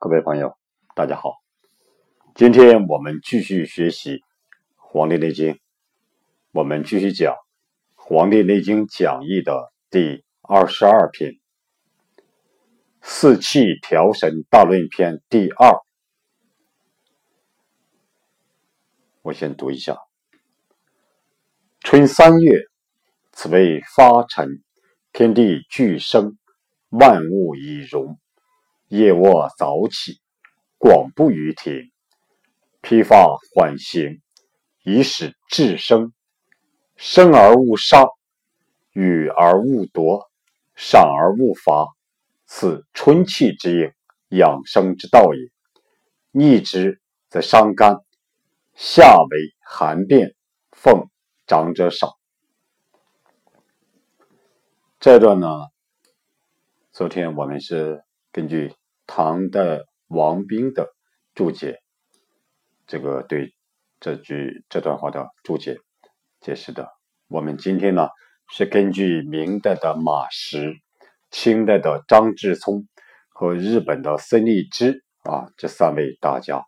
[0.00, 0.56] 各位朋友，
[0.94, 1.42] 大家好。
[2.36, 4.18] 今天我们继续学习
[4.76, 5.54] 《黄帝内经》，
[6.52, 7.34] 我们继续讲
[7.96, 11.32] 《黄帝内经讲义》的第二十二篇
[13.02, 15.74] 《四气调神大论篇》第二。
[19.22, 19.98] 我先读一下：
[21.80, 22.52] 春三月，
[23.32, 24.62] 此谓发陈，
[25.12, 26.38] 天地俱生，
[26.90, 28.16] 万物以荣。
[28.88, 30.18] 夜卧早起，
[30.78, 31.92] 广步于庭，
[32.80, 34.22] 披发缓行，
[34.82, 36.12] 以使志生。
[36.96, 38.06] 生而勿杀，
[38.92, 40.30] 予而勿夺，
[40.74, 41.86] 赏而勿罚，
[42.46, 43.94] 此春气之
[44.30, 45.50] 应，养生之道也。
[46.30, 47.98] 逆之则伤肝，
[48.74, 50.34] 夏为寒变，
[50.72, 51.08] 奉
[51.46, 52.18] 长者少。
[54.98, 55.66] 这段呢，
[56.90, 58.02] 昨天我们是
[58.32, 58.77] 根据。
[59.08, 60.94] 唐代王冰的
[61.34, 61.80] 注解，
[62.86, 63.54] 这个对
[63.98, 65.78] 这句这段话的注解
[66.40, 66.90] 解释的。
[67.26, 68.10] 我们今天呢
[68.50, 70.76] 是根据明代的马识、
[71.30, 72.86] 清代的张志聪
[73.30, 76.62] 和日本的孙立之啊这三位大家，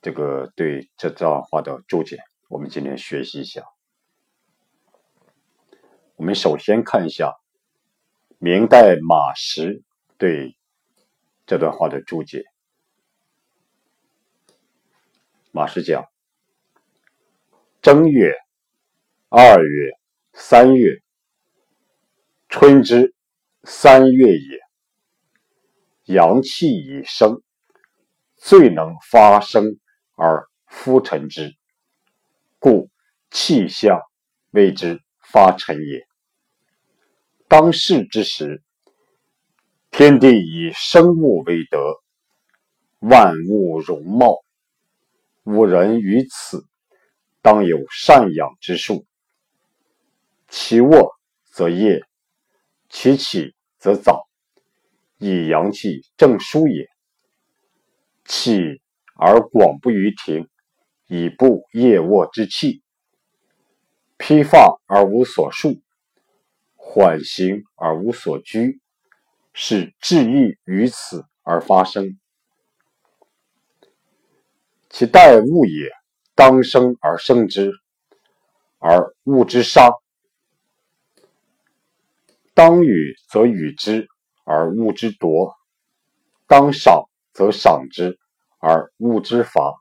[0.00, 2.16] 这个对这段话的注解，
[2.48, 3.64] 我们今天学习一下。
[6.16, 7.34] 我们首先看一下
[8.38, 9.82] 明代马识
[10.16, 10.56] 对。
[11.50, 12.44] 这段话的注解，
[15.50, 16.04] 马氏讲：
[17.82, 18.36] 正月、
[19.28, 19.90] 二月、
[20.32, 21.02] 三月，
[22.48, 23.16] 春之
[23.64, 24.60] 三月也。
[26.04, 27.42] 阳气已生，
[28.36, 29.80] 最能发生
[30.14, 31.56] 而夫陈之，
[32.60, 32.88] 故
[33.32, 34.00] 气象
[34.52, 36.06] 谓之发陈也。
[37.48, 38.62] 当世之时。
[40.02, 42.00] 天地以生物为德，
[43.00, 44.38] 万物容貌，
[45.44, 46.64] 吾人于此，
[47.42, 49.04] 当有善养之术。
[50.48, 51.12] 其卧
[51.52, 52.00] 则夜，
[52.88, 54.26] 其起则早，
[55.18, 56.88] 以阳气正舒也。
[58.24, 58.80] 起
[59.16, 60.48] 而广步于庭，
[61.08, 62.80] 以布夜卧之气；
[64.16, 65.82] 披发而无所束，
[66.74, 68.80] 缓行而无所拘。
[69.52, 72.18] 是志意于此而发生，
[74.88, 75.90] 其待物也，
[76.34, 77.72] 当生而生之，
[78.78, 79.90] 而物之杀；
[82.54, 84.08] 当与则与之，
[84.44, 85.54] 而物之夺；
[86.46, 88.18] 当赏则赏之，
[88.58, 89.74] 而物之罚。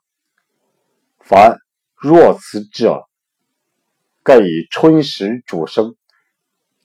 [1.19, 1.57] 凡
[1.95, 3.07] 若此者，
[4.23, 5.95] 盖以春时主生，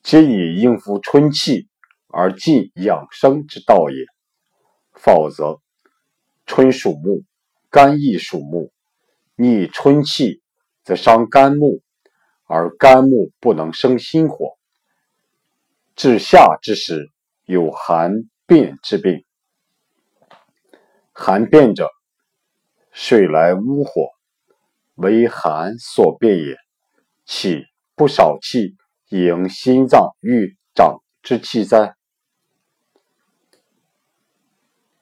[0.02, 1.68] 皆以应付春气。
[2.16, 4.06] 而尽养生之道也。
[4.92, 5.60] 否则，
[6.46, 7.24] 春属木，
[7.70, 8.70] 肝亦属木，
[9.34, 10.40] 逆春气
[10.84, 11.82] 则伤肝木，
[12.44, 14.56] 而肝木不能生心火。
[15.96, 17.10] 至夏之时，
[17.46, 18.12] 有寒
[18.46, 19.24] 变之病。
[21.12, 21.88] 寒变者，
[22.92, 24.10] 水来乌火，
[24.94, 26.56] 为寒所变也。
[27.26, 27.64] 岂
[27.96, 28.76] 不少气
[29.08, 31.94] 迎心脏欲长之气哉？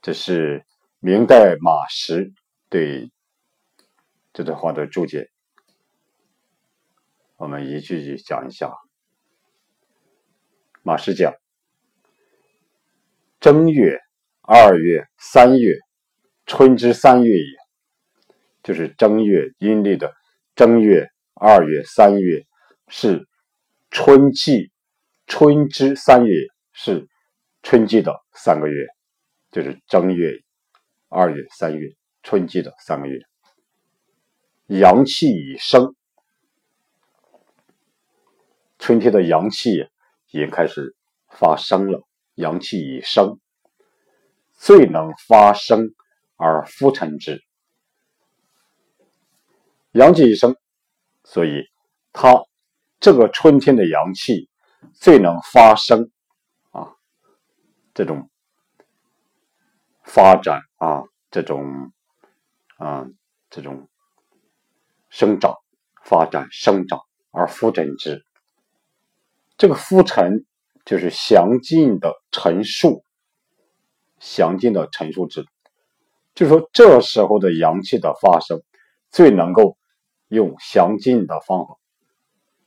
[0.02, 0.66] 这是
[0.98, 2.32] 明代马识
[2.68, 3.12] 对
[4.32, 5.30] 这段话的注解，
[7.36, 8.72] 我们一句句讲一下。
[10.82, 11.32] 马识讲：
[13.38, 14.00] 正月、
[14.40, 15.78] 二月、三月，
[16.46, 17.56] 春之三月也，
[18.64, 20.12] 就是正月阴历的
[20.56, 22.42] 正月、二月、三月
[22.88, 23.28] 是
[23.92, 24.72] 春季，
[25.28, 26.34] 春之三月
[26.72, 27.06] 是
[27.62, 28.88] 春季的三个月。
[29.52, 30.32] 就是正月、
[31.08, 33.20] 二月、三月，春季的三个月，
[34.66, 35.94] 阳气已生，
[38.78, 39.86] 春天的阳气
[40.30, 40.96] 已经开始
[41.28, 42.02] 发生了。
[42.36, 43.38] 阳气已生，
[44.54, 45.94] 最能发生
[46.36, 47.44] 而复陈之。
[49.90, 50.56] 阳气已生，
[51.24, 51.68] 所以
[52.10, 52.42] 它
[53.00, 54.48] 这个春天的阳气
[54.94, 56.10] 最能发生
[56.70, 56.96] 啊，
[57.92, 58.30] 这种。
[60.02, 61.92] 发展啊，这种
[62.76, 63.06] 啊，
[63.50, 63.88] 这种
[65.08, 65.56] 生长、
[66.04, 67.00] 发展、生长
[67.30, 68.24] 而复陈之。
[69.56, 70.44] 这个复陈
[70.84, 73.04] 就是详尽的陈述，
[74.18, 75.46] 详尽的陈述之。
[76.34, 78.62] 就说这时候的阳气的发生，
[79.10, 79.76] 最能够
[80.28, 81.78] 用详尽的方法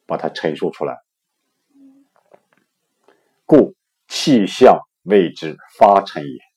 [0.05, 0.97] 把它陈述出来，
[3.45, 3.75] 故
[4.07, 6.54] 气象谓之发陈也。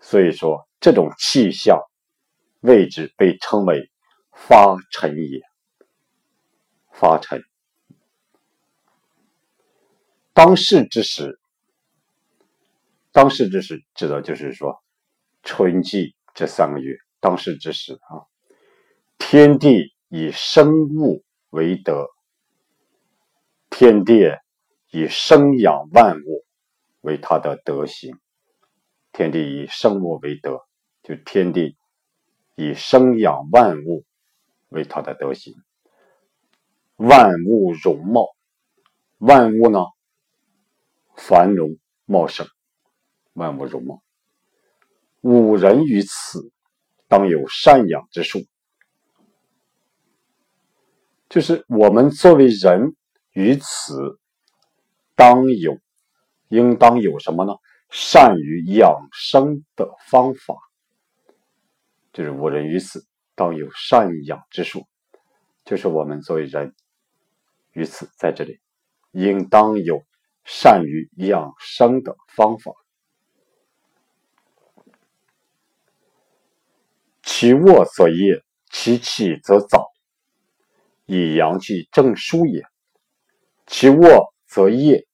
[0.00, 1.78] 所以说，这种气象
[2.60, 3.90] 位置被称为
[4.32, 5.40] 发陈也。
[6.92, 7.42] 发陈，
[10.34, 11.38] 当世之时，
[13.12, 14.82] 当世之时指的就是说
[15.42, 16.96] 春季这三个月。
[17.20, 18.24] 当世之时啊，
[19.18, 22.08] 天地以生物为德，
[23.70, 24.26] 天地
[24.90, 26.44] 以生养万物
[27.00, 28.18] 为他的德行。
[29.12, 30.60] 天地以生物为德，
[31.02, 31.76] 就天地
[32.54, 34.04] 以生养万物
[34.68, 35.54] 为他的德行。
[36.96, 38.28] 万物容貌，
[39.18, 39.80] 万物呢
[41.16, 42.46] 繁荣茂盛，
[43.32, 44.02] 万物容貌。
[45.22, 46.52] 吾人于此，
[47.08, 48.40] 当有善养之术。
[51.28, 52.94] 就是我们作为人
[53.32, 54.18] 于此，
[55.14, 55.78] 当有，
[56.48, 57.54] 应当有什么呢？
[57.90, 60.54] 善于养生的方法，
[62.12, 63.04] 就是吾人于此，
[63.34, 64.86] 当有善养之术。
[65.64, 66.74] 就是我们作为人
[67.72, 68.60] 于此在这里，
[69.10, 70.02] 应当有
[70.44, 72.72] 善于养生的方法。
[77.22, 79.88] 其卧则夜，其起则早，
[81.06, 82.64] 以阳气正舒也。
[83.66, 85.06] 其卧则夜，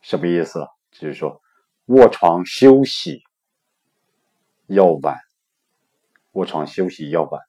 [0.00, 0.66] 什么意思？
[0.98, 1.40] 就是说，
[1.86, 3.22] 卧床休息
[4.66, 5.16] 要晚，
[6.32, 7.42] 卧床休息要晚。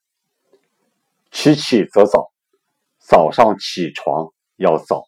[1.31, 2.31] 起起则早，
[2.99, 5.05] 早上起床要早。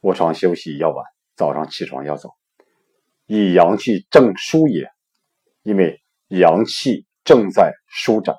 [0.00, 2.36] 卧床休息要晚，早上起床要早。
[3.26, 4.90] 以阳气正舒也，
[5.62, 8.36] 因为阳气正在舒展。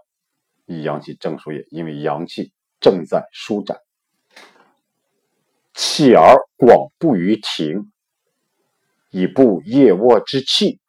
[0.66, 3.78] 以阳气正舒也，因为阳气正在舒展。
[5.82, 7.90] 起而广步于庭，
[9.12, 10.82] 以布夜卧之气。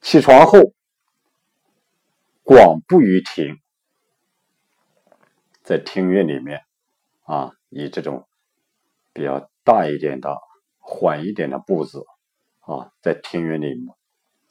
[0.00, 0.60] 起床后，
[2.44, 3.56] 广步于庭，
[5.64, 6.62] 在庭院里面，
[7.24, 8.28] 啊，以这种
[9.12, 10.38] 比较大一点的、
[10.78, 12.04] 缓一点的步子，
[12.60, 13.74] 啊，在庭院里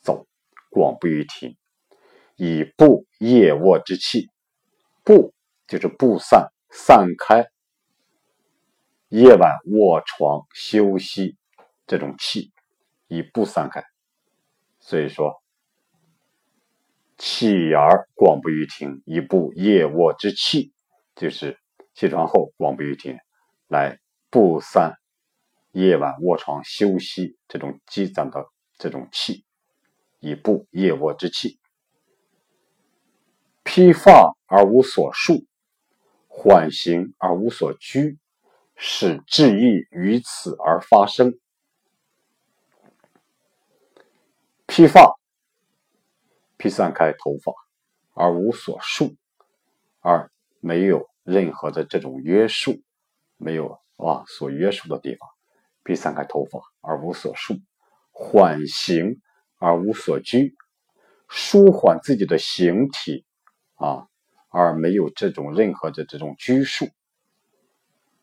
[0.02, 0.28] 走，
[0.70, 1.56] 广步于庭，
[2.36, 4.30] 以布夜卧之气。
[5.06, 5.34] 布
[5.70, 7.50] 就是布散、散开。
[9.10, 11.38] 夜晚卧床休息，
[11.86, 12.52] 这种气
[13.08, 13.84] 以不散开，
[14.80, 15.42] 所以说
[17.18, 20.74] 起而广不于庭，以布夜卧之气，
[21.16, 21.60] 就是
[21.94, 23.18] 起床后广不于庭，
[23.68, 24.00] 来
[24.32, 24.96] 不散
[25.72, 28.46] 夜晚卧床休息这种积攒的
[28.78, 29.46] 这种气，
[30.20, 31.60] 以布夜卧之气。
[33.64, 35.46] 披发而无所束，
[36.28, 38.18] 缓行而无所拘。
[38.76, 41.40] 使志意于此而发生。
[44.68, 45.16] 披发，
[46.58, 47.54] 披散开头发，
[48.14, 49.16] 而无所束，
[50.02, 50.30] 而
[50.60, 52.82] 没有任何的这种约束，
[53.38, 55.30] 没有啊所约束的地方。
[55.84, 57.56] 披散开头发而无所束，
[58.12, 59.22] 缓行
[59.60, 60.56] 而无所拘，
[61.30, 63.24] 舒缓自己的形体
[63.76, 64.08] 啊，
[64.50, 66.88] 而没有这种任何的这种拘束。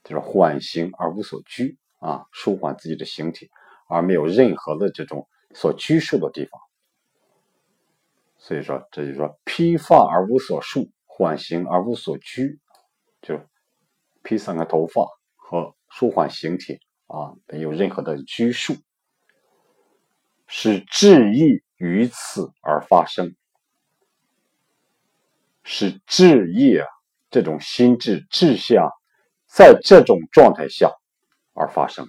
[0.05, 3.51] 就是缓行而无所拘啊，舒缓自己的形体，
[3.89, 6.61] 而没有任何的这种所拘束的地方。
[8.37, 12.59] 所以说，这就说披发而无所束，缓行而无所拘，
[13.21, 13.41] 就
[14.23, 15.07] 披散开头发
[15.37, 18.75] 和舒缓形体啊，没有任何的拘束，
[20.49, 23.37] 是志意于此而发生，
[25.63, 26.87] 是志意啊
[27.31, 28.91] 这种心智志向。
[29.55, 30.91] 在这种状态下
[31.53, 32.09] 而发生，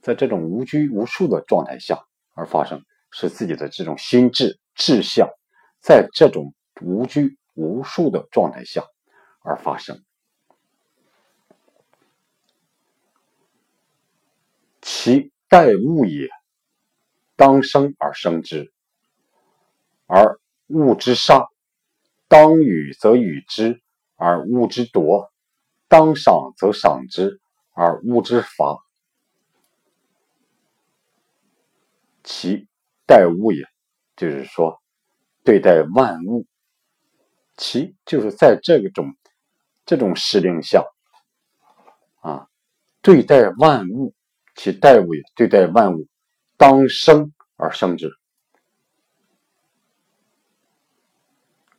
[0.00, 5.28] 在这种无拘无束的状态下而发生，使自己的这种心智志向
[5.82, 8.82] 在这种无拘无束的状态下
[9.40, 10.02] 而发生。
[14.80, 16.30] 其待物也，
[17.36, 18.72] 当生而生之；
[20.06, 21.46] 而物之杀，
[22.26, 23.82] 当与则与之，
[24.16, 25.30] 而物之夺。
[25.94, 27.40] 当赏则赏之，
[27.72, 28.84] 而物之罚。
[32.24, 32.66] 其
[33.06, 33.64] 待物也，
[34.16, 34.82] 就是说
[35.44, 36.48] 对待万物。
[37.56, 39.14] 其就是在这种
[39.86, 40.84] 这种时令下
[42.22, 42.48] 啊，
[43.00, 44.16] 对待万物，
[44.56, 46.08] 其待物也，对待万物，
[46.56, 48.10] 当生而生之。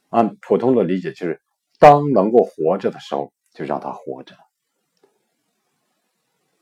[0.08, 1.42] 按普通的理解，就是
[1.80, 3.35] 当能够活着的时候。
[3.56, 4.36] 就让他活着，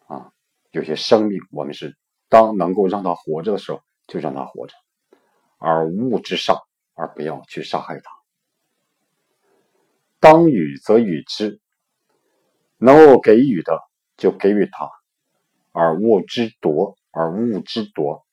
[0.06, 0.32] 啊，
[0.70, 1.98] 有些生命，我们是
[2.30, 4.76] 当能够让它活着的时候，就让它活着，
[5.58, 6.56] 而物之上，
[6.94, 8.12] 而不要去杀害它。
[10.20, 11.60] 当予则予之，
[12.78, 13.82] 能够给予的
[14.16, 14.90] 就给予他，
[15.72, 18.24] 而物之夺，而物之夺，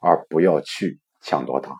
[0.00, 1.76] 而不要去抢夺它。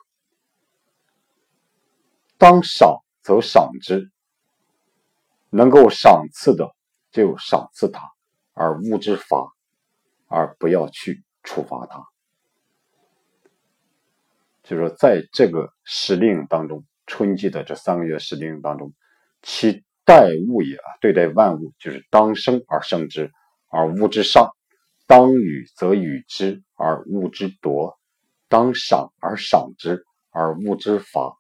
[2.38, 4.12] 当赏则赏之，
[5.50, 6.74] 能够赏赐的
[7.10, 8.02] 就赏赐他，
[8.52, 9.52] 而物之罚，
[10.26, 12.04] 而不要去处罚他。
[14.62, 18.92] 就是说，在这个时令当中，春季的这三个月时令当中，
[19.40, 23.32] 其待物也，对待万物就是当生而生之，
[23.70, 24.50] 而物之上；
[25.06, 27.96] 当与则与之，而物之夺；
[28.48, 31.37] 当赏而赏之，而物之罚。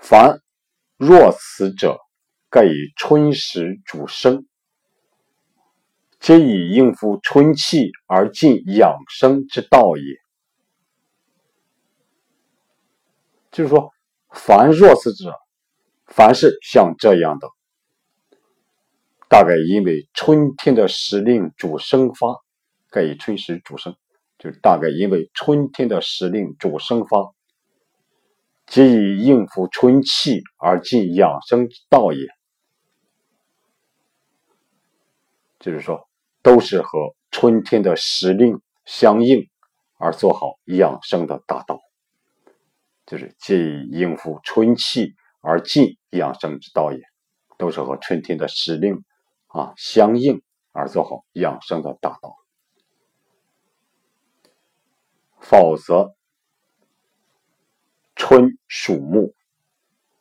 [0.00, 0.40] 凡
[0.96, 1.98] 若此者，
[2.48, 4.46] 盖以春时主生，
[6.18, 10.04] 皆以应付春气而进养生之道也。
[13.52, 13.92] 就是说，
[14.30, 15.34] 凡若此者，
[16.06, 17.48] 凡是像这样的，
[19.28, 22.40] 大概因为春天的时令主生发，
[22.90, 23.94] 盖以春时主生，
[24.38, 27.34] 就大概因为春天的时令主生发。
[28.70, 32.28] 皆以应付春气而进养生之道也，
[35.58, 36.08] 就是说，
[36.40, 39.48] 都是和春天的时令相应
[39.98, 41.80] 而做好养生的大道，
[43.06, 47.00] 就是皆以应付春气而进养生之道也，
[47.58, 49.02] 都是和春天的时令
[49.48, 52.36] 啊相应而做好养生的大道，
[55.40, 56.14] 否则。
[58.22, 59.34] 春属木，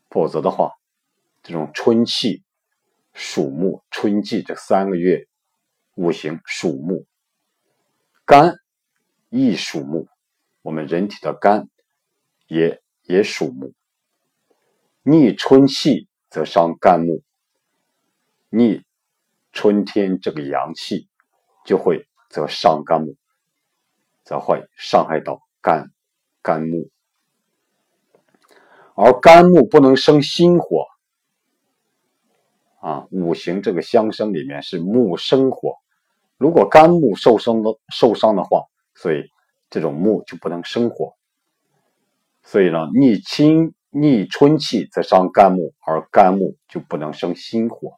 [0.09, 0.71] 否则的话，
[1.43, 2.45] 这种春气
[3.13, 5.27] 属木，春季这三个月
[5.95, 7.05] 五行属木，
[8.23, 8.55] 肝
[9.27, 10.07] 亦属木，
[10.61, 11.67] 我们人体的肝
[12.47, 13.73] 也也属木。
[15.03, 17.21] 逆春气则伤肝木，
[18.47, 18.81] 逆
[19.51, 21.09] 春天这个阳气
[21.65, 23.17] 就会则伤肝木，
[24.23, 25.91] 则会伤害到肝
[26.41, 26.89] 肝木。
[29.01, 30.85] 而肝木不能生心火，
[32.81, 35.77] 啊，五行这个相生里面是木生火，
[36.37, 39.23] 如果肝木受伤的受伤的话，所以
[39.69, 41.15] 这种木就不能生火，
[42.43, 47.97] 所以呢，逆清逆春气则伤肝木，而肝木就不能生心火。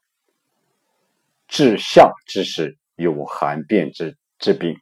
[1.48, 4.80] 至夏之时有寒变之之病，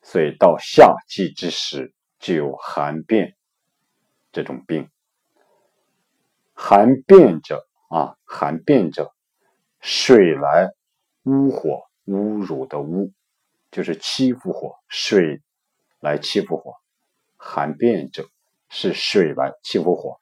[0.00, 3.36] 所以到夏季之时就有寒变
[4.32, 4.88] 这种病。
[6.66, 9.12] 寒变者啊，寒变者，
[9.82, 10.70] 水来
[11.24, 13.12] 污火，侮辱的污，
[13.70, 15.42] 就是欺负火，水
[16.00, 16.76] 来欺负火。
[17.36, 18.26] 寒变者
[18.70, 20.18] 是水来欺负火，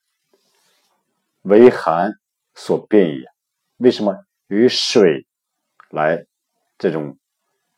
[1.42, 2.10] 为寒
[2.56, 3.24] 所变也。
[3.76, 5.28] 为什么与水
[5.90, 6.26] 来
[6.76, 7.18] 这种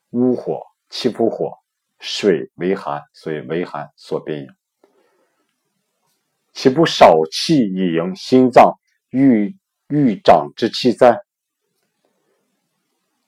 [0.08, 1.58] 污火、欺负火？
[2.00, 4.48] 水为寒，所以为寒所变也。
[6.54, 8.78] 岂不少气以迎心脏
[9.10, 9.56] 欲
[9.88, 11.20] 欲长之气在？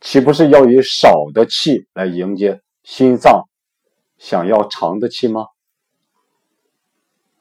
[0.01, 3.49] 岂不是要以少的气来迎接心脏
[4.17, 5.47] 想要长的气吗？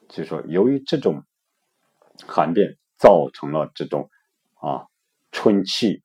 [0.08, 1.22] 就说由于这种
[2.26, 4.10] 寒变，造成了这种
[4.54, 4.86] 啊
[5.30, 6.02] 春气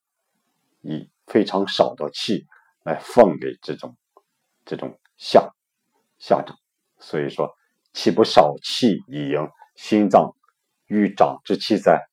[0.81, 2.45] 以非常少的气
[2.83, 3.97] 来奉给这种
[4.63, 5.51] 这种夏
[6.19, 6.55] 夏长，
[6.99, 7.51] 所以说
[7.93, 9.49] 岂不少气以迎？
[9.81, 10.35] 心脏
[10.85, 12.07] 欲长之气在，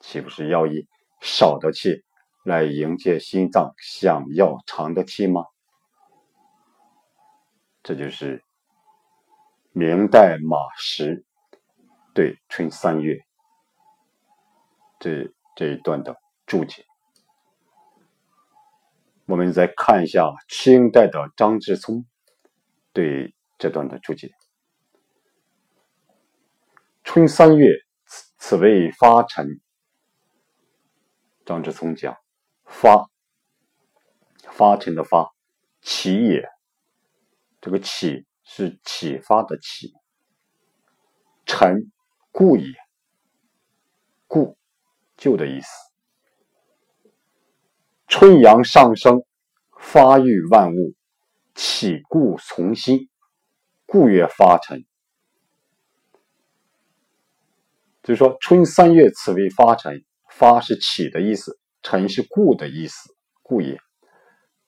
[0.00, 0.88] 岂不是要以
[1.20, 2.04] 少的气
[2.42, 5.44] 来迎接心脏想要长的气吗？
[7.84, 8.42] 这就是
[9.70, 11.24] 明代马识
[12.14, 13.20] 对春三月
[14.98, 16.16] 这这一段的
[16.46, 16.84] 注解。
[19.26, 22.04] 我们再看一下清代的张志聪
[22.92, 24.32] 对这段的注解。
[27.14, 27.68] 春三月，
[28.06, 29.46] 此此谓发陈。
[31.46, 32.16] 张之聪讲
[32.66, 33.08] ：“发，
[34.50, 35.32] 发陈的发，
[35.80, 36.42] 起也。
[37.60, 39.92] 这个起是启发的启。
[41.46, 41.92] 陈，
[42.32, 42.74] 故也。
[44.26, 44.58] 故，
[45.16, 45.68] 旧的意思。
[48.08, 49.22] 春阳上升，
[49.78, 50.96] 发育万物，
[51.54, 53.08] 起故从心，
[53.86, 54.84] 故曰发陈。”
[58.04, 63.10] 就是说，春三月，此为发陈，发是起的意思，辰是固的意思，
[63.42, 63.78] 固也。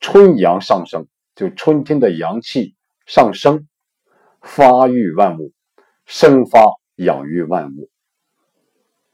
[0.00, 2.74] 春阳上升，就春天的阳气
[3.04, 3.68] 上升，
[4.40, 5.52] 发育万物，
[6.06, 6.64] 生发
[6.94, 7.90] 养育万物。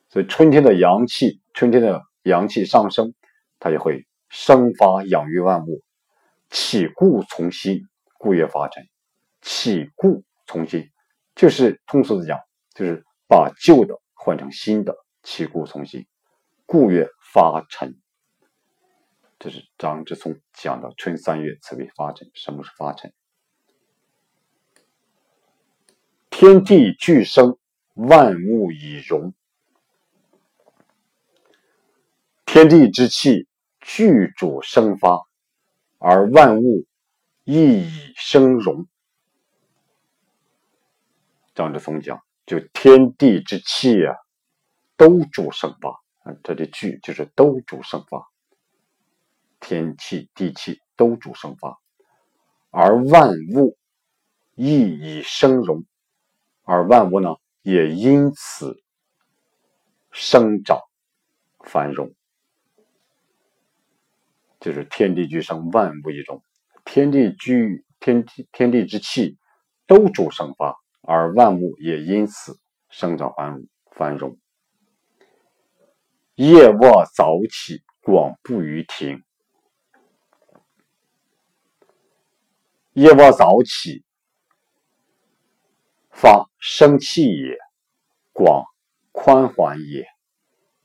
[0.09, 3.15] 所以春天的阳气，春天的阳气上升，
[3.59, 5.83] 它就会生发养育万物，
[6.49, 7.81] 起固从新，
[8.19, 8.85] 故业发陈。
[9.41, 10.89] 起固从新，
[11.35, 12.39] 就是通俗的讲，
[12.75, 16.07] 就是把旧的换成新的，其固从新，
[16.65, 18.01] 故月发陈。
[19.41, 22.31] 这是张之聪讲的春三月，此谓发陈。
[22.33, 23.13] 什么是发陈？
[26.31, 27.59] 天地俱生，
[27.95, 29.35] 万物以荣。
[32.47, 33.49] 天地之气
[33.81, 35.19] 具主生发，
[35.99, 36.87] 而万物
[37.43, 38.87] 亦以生荣。
[41.57, 44.15] 张之聪讲，就天地之气啊，
[44.97, 45.91] 都主生发
[46.25, 48.29] 啊，这里聚就是都主生发。
[49.61, 51.79] 天气、地气都主生发，
[52.71, 53.79] 而万物
[54.57, 55.85] 亦以生荣，
[56.65, 58.83] 而万物呢也因此
[60.11, 60.81] 生长
[61.65, 62.13] 繁荣，
[64.59, 66.43] 就是天地俱生，万物一荣。
[66.85, 69.39] 天地居天地天地之气
[69.87, 74.39] 都主生发，而万物也因此生长繁繁荣。
[76.35, 79.23] 夜卧早起，广布于庭。
[82.95, 84.05] 夜卧早起，
[86.11, 87.57] 发生气也，
[88.33, 88.65] 广
[89.13, 90.07] 宽缓也，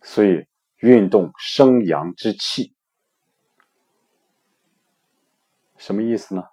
[0.02, 0.46] 所以
[0.78, 2.74] 运动生阳之气。
[5.78, 6.44] 什么意思呢？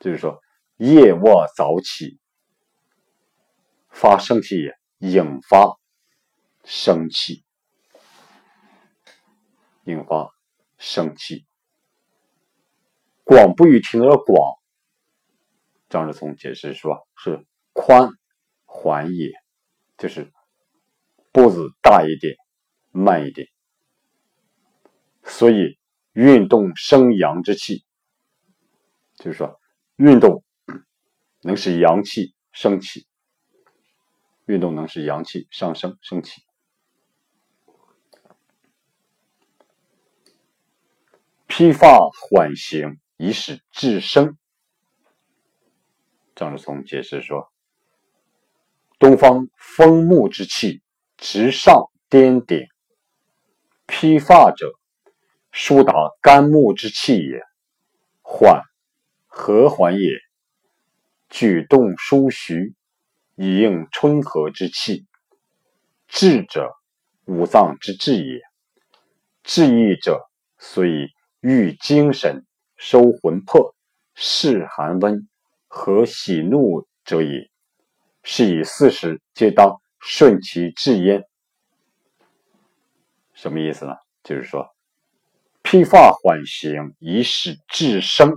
[0.00, 0.40] 就是说，
[0.76, 2.18] 夜卧早起，
[4.00, 5.76] 发生气也，引发
[6.62, 7.42] 生气，
[9.82, 10.32] 引发
[10.76, 11.44] 生气。
[13.24, 14.54] 广不与停而广。
[15.88, 18.08] 张志聪解释说：“是宽
[18.66, 19.32] 缓也，
[19.96, 20.32] 就是
[21.32, 22.36] 步子大一点，
[22.92, 23.48] 慢一点。
[25.24, 25.76] 所以
[26.12, 27.84] 运动生阳之气，
[29.16, 29.58] 就是说
[29.96, 30.44] 运动
[31.40, 33.07] 能使阳气升起，
[34.48, 36.42] 运动能使阳气上升升起。
[41.46, 41.98] 披发
[42.30, 44.38] 缓行，以使至生。”
[46.34, 47.52] 张志聪解释说
[48.98, 50.82] ：“东方风木之气
[51.18, 52.66] 直上颠顶，
[53.86, 54.72] 披发者，
[55.52, 57.40] 疏达肝木之气也；
[58.22, 58.62] 缓，
[59.26, 60.08] 和缓也。
[61.28, 62.74] 举动舒徐，
[63.38, 65.06] 以应春和之气。
[66.08, 66.72] 志者，
[67.24, 68.40] 五脏之志也。
[69.42, 71.08] 志意者，所以
[71.40, 72.44] 育精神，
[72.76, 73.74] 收魂魄，
[74.14, 75.26] 释寒温。”
[75.70, 77.50] 和喜怒者也，
[78.22, 81.24] 是以四时皆当顺其志焉。
[83.34, 83.94] 什么意思呢？
[84.24, 84.66] 就是说，
[85.62, 88.32] 披发缓行，以使志生。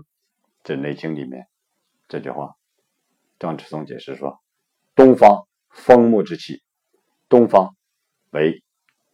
[0.62, 1.48] 这《内经》里面
[2.10, 2.54] 这句话，
[3.40, 4.38] 张志松解释说：
[4.96, 6.62] 东方风木之气，
[7.30, 7.76] 东方
[8.32, 8.64] 为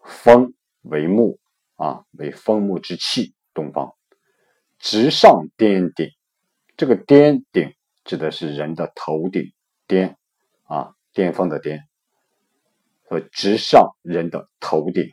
[0.03, 1.39] 风为木
[1.75, 3.33] 啊，为风木之气。
[3.53, 3.95] 东方
[4.79, 6.09] 直上巅顶，
[6.75, 7.73] 这个巅顶。
[8.03, 9.51] 指的是人的头顶
[9.85, 10.17] 巅
[10.63, 11.81] 啊，巅峰的巅，
[13.03, 15.11] 和直上人的头顶。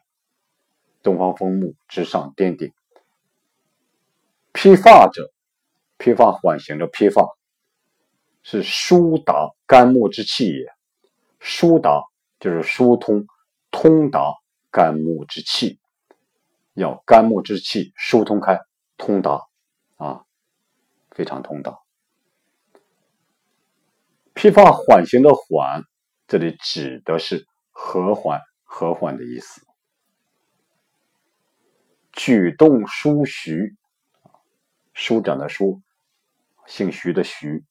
[1.03, 2.72] 东方风木直上巅顶。
[4.53, 5.33] 披发者，
[5.98, 7.27] 披发缓行的披发，
[8.44, 10.72] 是疏达肝木之气也。
[11.40, 12.04] 疏达
[12.38, 13.26] 就是疏通、
[13.72, 14.33] 通达
[14.70, 15.80] 肝木之气，
[16.74, 18.61] 要肝木之气疏通开，
[18.96, 19.42] 通达
[19.96, 20.24] 啊，
[21.11, 21.80] 非常通达。
[24.35, 25.83] 披发缓行的缓，
[26.26, 29.62] 这里指的是和缓、和缓的意思。
[32.12, 33.76] 举动舒徐，
[34.92, 35.83] 舒展的舒，
[36.66, 37.64] 姓徐的徐，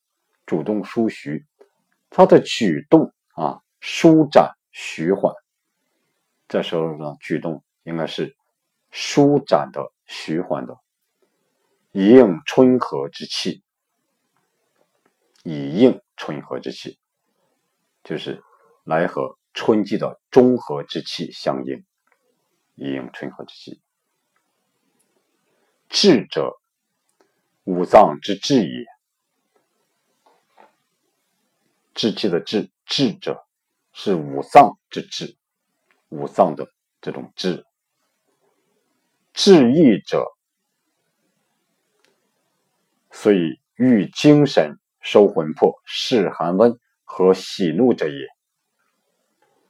[0.46, 1.46] 主动舒徐，
[2.10, 5.34] 他的举动啊，舒展徐缓。
[6.48, 8.36] 这时候呢，举动应该是
[8.92, 10.78] 舒展的、徐缓的，
[11.92, 13.64] 以应春和之气，
[15.44, 16.02] 以应。
[16.16, 17.00] 春和之气，
[18.04, 18.44] 就是
[18.84, 21.84] 来和春季的中和之气相应，
[22.76, 23.82] 以应春和之气。
[25.90, 26.54] 志者，
[27.64, 28.86] 五脏之志也。
[31.94, 33.46] 志气的志，志者
[33.92, 35.38] 是五脏之志，
[36.10, 36.68] 五脏的
[37.02, 37.66] 这种志。
[39.34, 40.26] 志意者，
[43.12, 48.28] 所以欲精神收魂魄，是寒温和喜怒者也。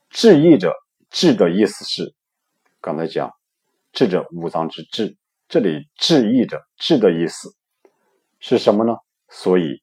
[0.09, 0.73] 志意者，
[1.09, 2.15] 志的意思是，
[2.79, 3.31] 刚才讲，
[3.91, 5.17] 志者五脏之志，
[5.49, 7.53] 这里志意者，志的意思
[8.39, 8.95] 是什么呢？
[9.29, 9.82] 所以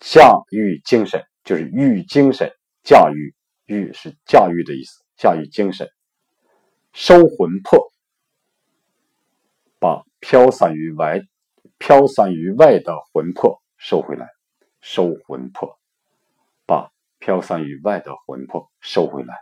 [0.00, 3.34] 驾驭精神，就是驭精神，驾驭，
[3.66, 5.88] 驭是驾驭的意思，驾驭精神，
[6.92, 7.92] 收魂魄，
[9.78, 11.20] 把飘散于外、
[11.78, 14.28] 飘散于外的魂魄收回来，
[14.80, 15.78] 收魂魄，
[16.66, 16.90] 把。
[17.20, 19.34] 飘散于外的魂魄收回来，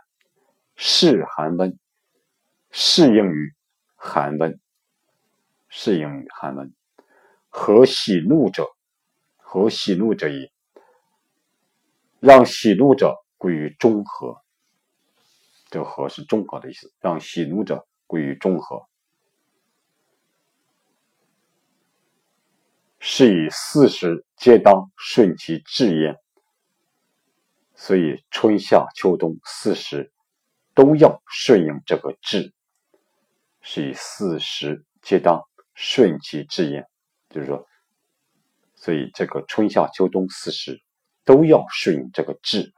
[0.75, 1.77] 适寒温，
[2.71, 3.53] 适应于
[3.95, 4.59] 寒温，
[5.69, 6.73] 适应于寒温。
[7.49, 8.65] 和喜怒者，
[9.49, 10.51] 和喜怒者也，
[12.19, 14.41] 让喜怒者归于中和。
[15.69, 18.85] 这和是中和的意思，让喜怒者归于中和。
[22.99, 26.17] 是以四时皆当顺其志焉。
[27.73, 30.11] 所以春夏秋冬四时
[30.73, 32.53] 都要顺应这个志，
[33.61, 35.41] 是以四时皆当
[35.73, 36.85] 顺其志焉。
[37.29, 37.65] 就是说，
[38.77, 40.81] 所以这个春夏秋冬四时
[41.25, 42.73] 都要顺应这个志。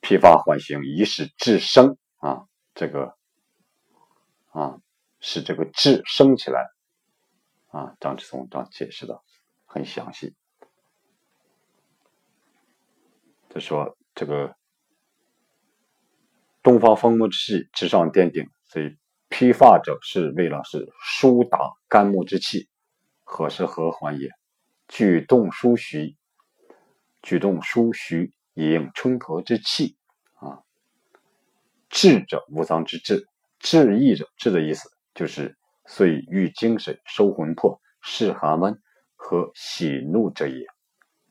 [0.00, 3.16] 批发缓行，以使志生啊，这个
[4.50, 4.80] 啊，
[5.20, 6.66] 使这个志升起来
[7.68, 7.94] 啊。
[8.00, 9.22] 张志松这样解释的
[9.64, 10.34] 很详细。
[13.48, 14.54] 就说这个
[16.62, 18.98] 东方风木之气直上殿顶，所以
[19.36, 22.68] 披发者是为了是疏达肝木之气，
[23.24, 24.30] 何是和缓也？
[24.86, 26.16] 举动疏徐，
[27.20, 29.96] 举动疏徐以，应春和之气
[30.34, 30.62] 啊。
[31.88, 33.26] 志者五脏之志，
[33.58, 38.80] 志意者志的意思就是所以欲精神收魂魄，释寒温
[39.16, 40.64] 和喜怒者也，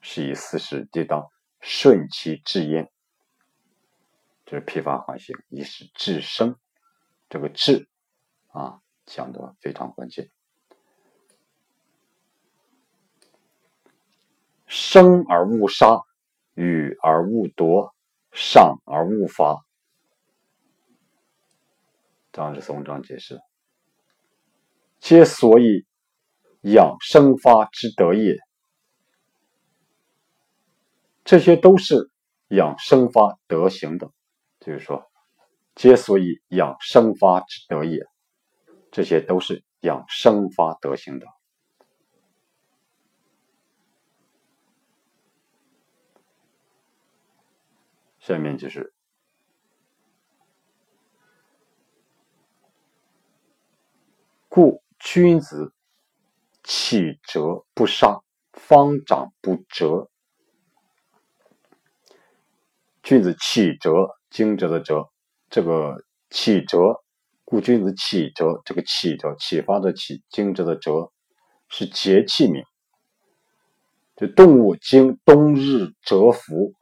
[0.01, 1.25] 是以四时皆当。
[1.61, 2.91] 顺其志焉，
[4.45, 6.57] 就是披发缓行，以使志生。
[7.29, 7.87] 这个志
[8.53, 10.29] 啊，讲的非常关键。
[14.67, 16.01] 生而勿杀，
[16.53, 17.93] 予而勿夺，
[18.31, 19.63] 上而勿罚。
[22.31, 23.39] 张志松这样解释：
[24.99, 25.85] 皆所以
[26.61, 28.37] 养生发之德也。
[31.23, 32.11] 这些都是
[32.49, 34.11] 养生发德行的，
[34.59, 35.03] 就是说，
[35.75, 37.99] 皆所以养生发之德也。
[38.93, 41.25] 这些都是养生发德行的。
[48.19, 48.93] 下面就是，
[54.47, 55.73] 故君子
[56.63, 60.11] 起折不杀，方长不折。
[63.01, 65.09] 君子起折，惊蛰的蛰，
[65.49, 67.02] 这个起折，
[67.45, 71.11] 故君子启折，这个启折，启发的启，惊蛰的蛰，
[71.67, 72.63] 是节气名。
[74.15, 76.73] 这动物经冬日蛰伏，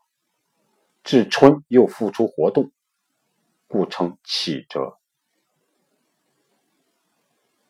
[1.04, 2.72] 至春又复出活动，
[3.68, 4.98] 故称启折。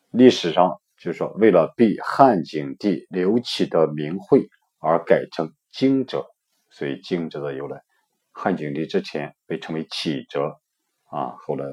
[0.09, 4.49] 历史上就是说，为了避汉景帝刘启的名讳
[4.79, 6.25] 而改成惊蛰，
[6.69, 7.81] 所以惊蛰的由来。
[8.33, 10.59] 汉景帝之前被称为启蛰，
[11.09, 11.65] 啊，后来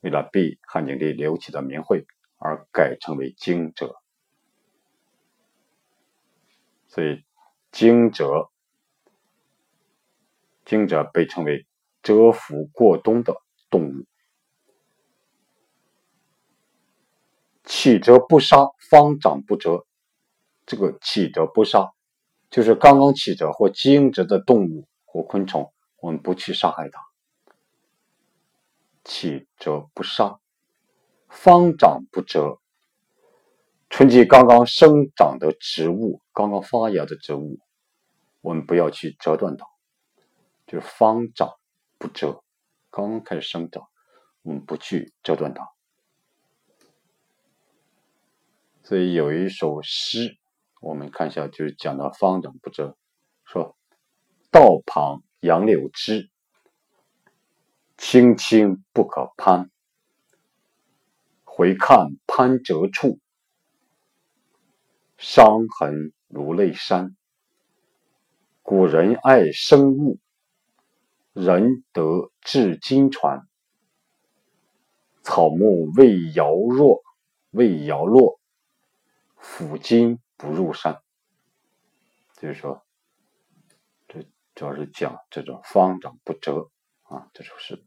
[0.00, 3.94] 为了避汉景帝刘启的名讳而改称为惊蛰，
[6.88, 7.24] 所以
[7.70, 8.50] 惊蛰，
[10.64, 11.66] 惊蛰被称为
[12.02, 13.34] 蛰伏过冬的
[13.68, 14.06] 动物。
[17.64, 18.56] 起蛰不杀，
[18.90, 19.86] 方长不折。
[20.66, 21.92] 这个起蛰不杀，
[22.48, 25.72] 就是刚刚起蛰或惊蛰的动物或昆虫。
[25.98, 27.00] 我们不去杀害它，
[29.20, 30.40] 起蛰不杀，
[31.28, 32.58] 方长不折。
[33.90, 37.58] 春季刚刚生长的植物，刚刚发芽的植物，
[38.40, 39.66] 我们不要去折断它，
[40.66, 41.52] 就是方长
[41.98, 42.42] 不折，
[42.88, 43.86] 刚刚开始生长，
[44.40, 45.68] 我们不去折断它。
[48.82, 50.38] 所以有一首诗，
[50.80, 52.96] 我们看一下，就是讲到方长不折，
[53.44, 53.76] 说
[54.50, 55.22] 道旁。
[55.40, 56.30] 杨柳枝，
[58.02, 59.70] 青青不可攀。
[61.44, 63.20] 回看攀折处，
[65.18, 67.14] 伤痕如泪山。
[68.62, 70.18] 古人爱生物，
[71.34, 73.46] 仁德至今传。
[75.22, 77.02] 草木未摇落，
[77.50, 78.40] 未摇落，
[79.38, 81.02] 抚今不入山。
[82.38, 82.82] 就是说，
[84.08, 84.22] 这
[84.54, 86.70] 主要是讲这种方长不折
[87.02, 87.84] 啊，这首诗。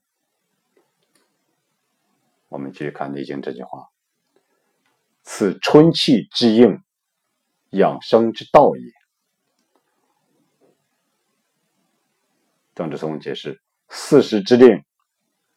[2.54, 3.90] 我们继续看《内经》这句话
[5.26, 6.84] ：“此春气之应，
[7.72, 8.94] 养生之道也。”
[12.76, 14.84] 郑志松解释：“四时之令，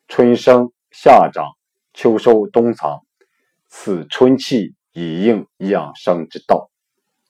[0.09, 1.51] 春生、夏长、
[1.93, 3.05] 秋收、冬藏，
[3.67, 6.71] 此春气以应养生之道。”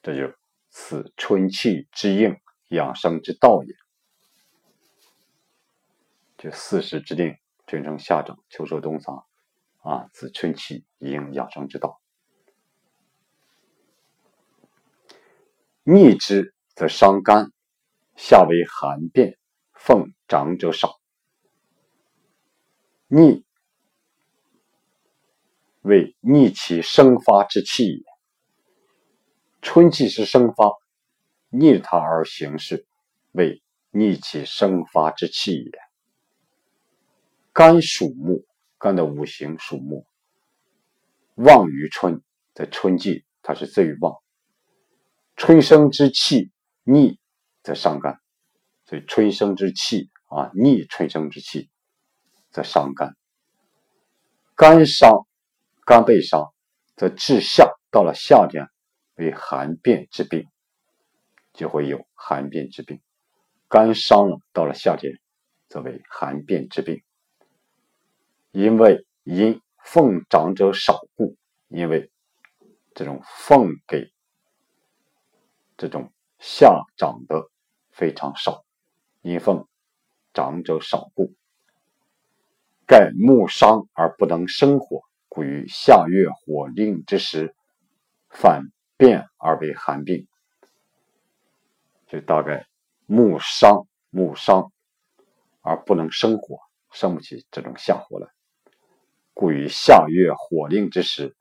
[0.00, 0.38] 这就是。
[0.70, 2.36] 此春气之应，
[2.68, 3.74] 养生之道也。
[6.38, 9.26] 就四时之令，春生夏长秋收冬藏，
[9.86, 12.00] 啊，子春气应养生之道。
[15.84, 17.52] 逆之则伤肝，
[18.16, 19.38] 夏为寒变，
[19.72, 20.96] 奉长者少。
[23.06, 23.44] 逆
[25.82, 28.04] 为逆其生发之气也。
[29.62, 30.72] 春气是生发，
[31.48, 32.88] 逆它而行事，
[33.30, 35.70] 为逆其生发之气也。
[37.52, 38.44] 肝属木，
[38.86, 40.06] 肝的五行属木，
[41.34, 42.22] 旺于春，
[42.54, 44.14] 在春季它是最旺。
[45.34, 46.52] 春生之气
[46.84, 47.18] 逆
[47.64, 48.20] 则伤肝，
[48.84, 51.68] 所以春生之气啊逆春生之气
[52.52, 53.16] 则伤肝。
[54.54, 55.26] 肝伤，
[55.84, 56.54] 肝被伤，
[56.94, 58.68] 则至夏，到了夏天。
[59.16, 60.46] 为寒变之病，
[61.54, 63.00] 就会有寒变之病。
[63.66, 65.12] 肝伤了，到了夏天，
[65.68, 67.02] 则为寒变之病。
[68.56, 71.36] 因为因奉长者少故，
[71.68, 72.10] 因为
[72.94, 74.10] 这种奉给
[75.76, 77.50] 这种下长的
[77.90, 78.64] 非常少，
[79.20, 79.68] 因奉
[80.32, 81.34] 长者少故，
[82.86, 87.54] 盖木伤而不能生火，故于夏月火令之时，
[88.30, 88.62] 反。
[88.98, 90.26] 变而为寒病，
[92.06, 92.66] 就大概
[93.04, 94.72] 木伤木伤
[95.60, 98.26] 而不能生火，生不起这种夏火来，
[99.38, 101.36] 故于夏月火令之时，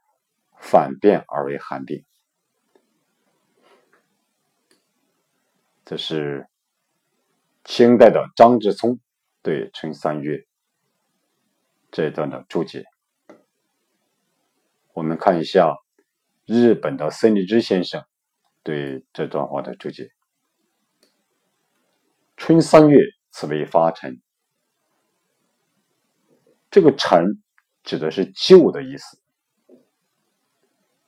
[0.60, 2.04] 反变而为寒病。
[5.86, 6.46] 这是
[7.64, 9.00] 清代的张之聪
[9.42, 10.46] 对春三月
[11.90, 12.84] 这段的注解。
[14.92, 15.78] 我们看一下。
[16.48, 18.06] 日本的森立之先生
[18.62, 20.12] 对这段话的注解
[22.38, 23.00] ：“春三月，
[23.32, 24.22] 此为发陈。
[26.70, 27.42] 这个‘陈’
[27.86, 29.18] 指的是旧的意思。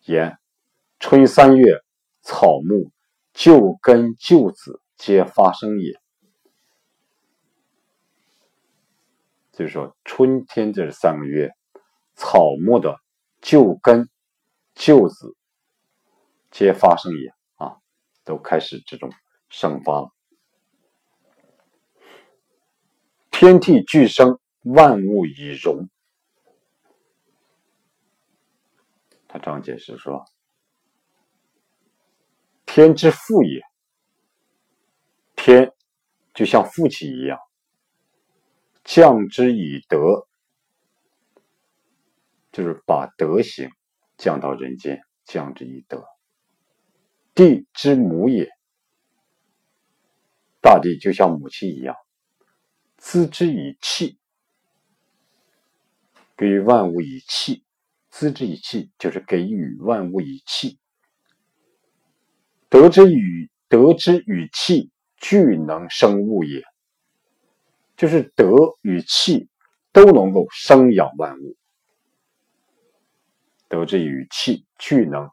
[0.06, 0.38] 言
[1.00, 1.84] 春三月，
[2.22, 2.92] 草木
[3.34, 6.00] 旧根旧子皆发生也。
[9.52, 11.52] 就是说，春天这三个月，
[12.16, 12.98] 草木的
[13.42, 14.08] 旧根。”
[14.80, 15.36] 旧子
[16.52, 17.78] 皆发生也啊，
[18.24, 19.12] 都开始这种
[19.50, 20.12] 生发了。
[23.32, 25.90] 天地俱生，万物以荣。
[29.40, 30.26] 张解释说
[32.66, 33.62] ：“天之父也，
[35.36, 35.74] 天
[36.34, 37.40] 就像父亲一样，
[38.84, 40.28] 降之以德，
[42.52, 43.70] 就是把德行。”
[44.18, 46.04] 降到人间，降之以德。
[47.36, 48.50] 地之母也，
[50.60, 51.96] 大地就像母亲一样，
[52.98, 54.18] 滋之以气，
[56.36, 57.64] 给万物以气。
[58.20, 60.80] 滋之以气，就是给予万物以气。
[62.68, 66.64] 德之与德之与气俱能生物也，
[67.96, 69.50] 就是德与气
[69.92, 71.56] 都能够生养万物。
[73.68, 75.30] 德之与气俱能，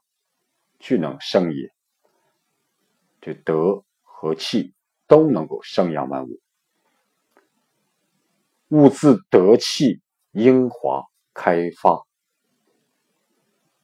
[0.78, 1.70] 俱能生也。
[3.22, 4.74] 这德和气
[5.06, 6.38] 都能够生养万物。
[8.68, 12.04] 物自德气英华开发。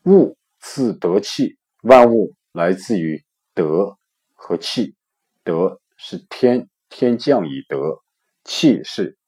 [0.05, 3.23] 物自德气，万物来自于
[3.55, 3.99] 德
[4.35, 4.95] 和气。
[5.43, 8.03] 德是天天降以德，
[8.45, 9.19] 气是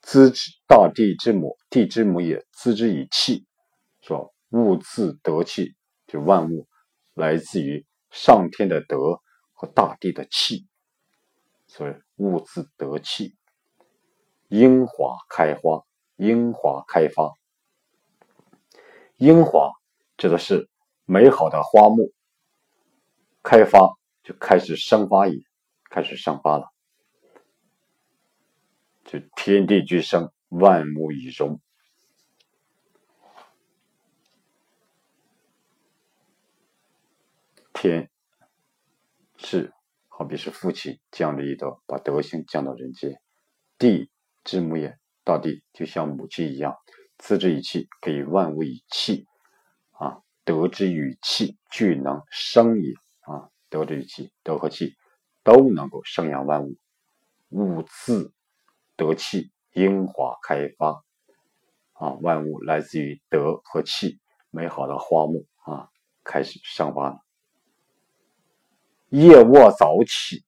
[0.00, 3.46] 资之大地之母，地之母也，资之以气。
[4.00, 5.74] 说物自得气，
[6.06, 6.66] 就万物
[7.14, 9.20] 来自于上天的德
[9.52, 10.66] 和大地的气，
[11.66, 13.36] 所以物自得气，
[14.48, 15.84] 樱花开花，
[16.16, 17.32] 樱花开发，
[19.20, 19.70] 樱花
[20.16, 20.70] 指的是
[21.04, 22.10] 美好的花木。
[23.42, 25.34] 开发就开始生发也
[25.90, 26.68] 开始生发了。
[29.04, 31.60] 就天地俱生万物以荣。
[37.74, 38.10] 天
[39.36, 39.72] 是
[40.08, 43.20] 好比是父亲降了一德把德行降到人间。
[43.76, 44.10] 地
[44.44, 46.74] 之母也大地就像母亲一样
[47.20, 49.26] 资之以气，给万物以气
[49.92, 54.96] 啊，德之与气俱能生也啊，德之与气，德和气
[55.44, 56.76] 都能够生养万物，
[57.50, 58.32] 物自
[58.96, 61.04] 得气，樱花开发
[61.92, 64.18] 啊，万物来自于德和气，
[64.50, 65.90] 美好的花木啊，
[66.24, 67.20] 开始生发了。
[69.10, 70.44] 夜卧早起，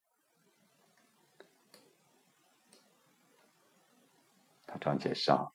[4.66, 5.52] 他这样解释啊：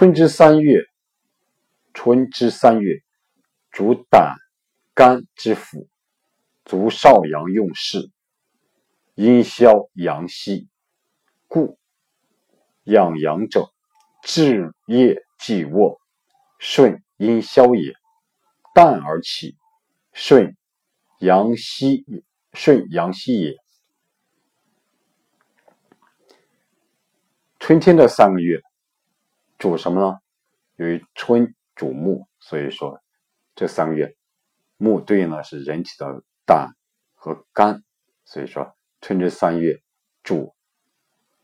[0.00, 0.86] 春之三月，
[1.92, 3.02] 春之三月，
[3.70, 4.34] 主胆
[4.94, 5.90] 肝之府，
[6.64, 8.10] 足少阳用事，
[9.14, 10.70] 阴消阳息，
[11.48, 11.78] 故
[12.84, 13.70] 养阳者，
[14.22, 16.00] 至夜既卧，
[16.58, 17.92] 顺阴消也。
[18.74, 19.58] 旦而起，
[20.14, 20.56] 顺。
[21.18, 22.06] 阳息
[22.54, 23.54] 顺阳息也。
[27.58, 28.62] 春天的三个月
[29.60, 30.18] 主什么呢？
[30.76, 33.00] 由于春主木，所以说
[33.54, 34.16] 这三个月
[34.78, 36.70] 木对应的是人体的胆
[37.14, 37.84] 和肝，
[38.24, 39.80] 所以说春之三月
[40.24, 40.56] 主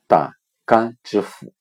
[0.09, 0.33] 胆
[0.64, 1.52] 肝之府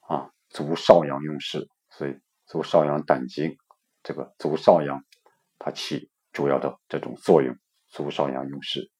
[0.00, 3.56] 啊，足少阳用事，所以足少阳胆经
[4.02, 5.02] 这个足少阳
[5.58, 6.10] 它起。
[6.32, 7.54] 主要的这种作用，
[7.88, 8.90] 足少阳用事，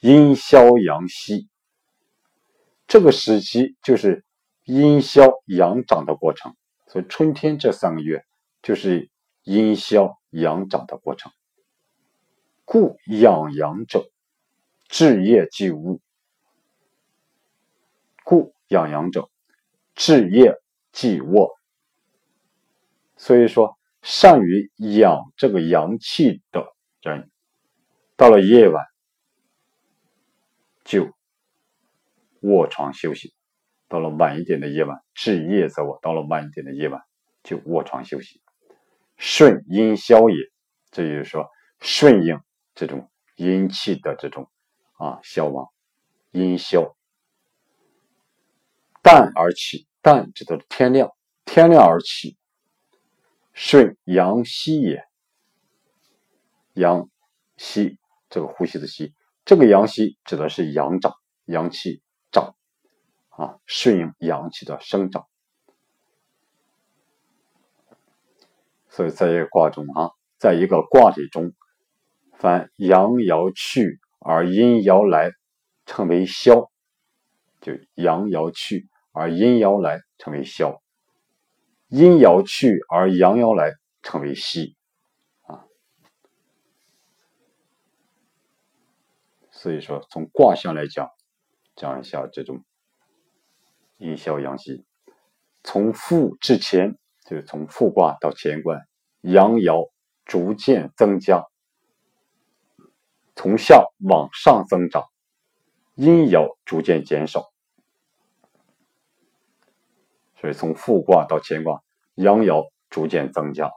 [0.00, 1.48] 阴消阳息。
[2.88, 4.25] 这个时期就是
[4.66, 6.54] 阴消阳长的过程，
[6.86, 8.22] 所以春天这三个月
[8.60, 9.10] 就是
[9.42, 11.32] 阴消阳长的过程。
[12.66, 14.10] 故养阳者，
[14.88, 16.02] 志业即物。
[18.24, 19.30] 故养阳者，
[19.94, 20.54] 志业
[20.92, 21.56] 即卧。
[23.16, 23.74] 所以说。
[24.02, 26.64] 善于养这个阳气的
[27.00, 27.28] 人，
[28.14, 28.84] 到了夜晚
[30.84, 31.12] 就
[32.42, 33.30] 卧床休息；
[33.88, 37.02] 到了晚一点的夜晚，至夜则卧；到了晚一点的夜晚
[37.42, 38.42] 就卧床休息。
[39.16, 40.36] 顺阴消也，
[40.90, 41.48] 这也就是说
[41.80, 42.40] 顺应
[42.74, 44.50] 这种阴气的这种
[44.98, 45.68] 啊消亡，
[46.32, 46.96] 阴消。
[49.02, 51.10] 淡而起，淡指的是天亮，
[51.44, 52.36] 天亮而起。
[53.52, 55.02] 顺阳息也，
[56.74, 57.08] 阳
[57.56, 59.14] 息这个呼吸的息，
[59.46, 61.14] 这个阳息指的是阳长，
[61.46, 62.02] 阳气
[63.36, 65.26] 啊，顺应阳气的生长。
[68.88, 71.52] 所以在一个卦中啊，在一个卦体中，
[72.38, 75.32] 凡阳爻去而阴爻来，
[75.84, 76.70] 称为消，
[77.60, 80.82] 就阳爻去而阴爻来，称为消。
[81.88, 84.76] 阴爻去而阳爻来，称为息
[85.42, 85.66] 啊。
[89.50, 91.10] 所以说，从卦象来讲，
[91.74, 92.64] 讲一下这种
[93.96, 94.84] 阴消阳息。
[95.62, 98.80] 从复至乾，就是从复卦到乾卦，
[99.22, 99.90] 阳爻
[100.24, 101.44] 逐渐增加，
[103.34, 105.04] 从下往上增长，
[105.94, 107.52] 阴爻逐渐减少。
[110.40, 111.82] 所以从复卦到乾卦，
[112.14, 113.72] 阳爻逐渐增加，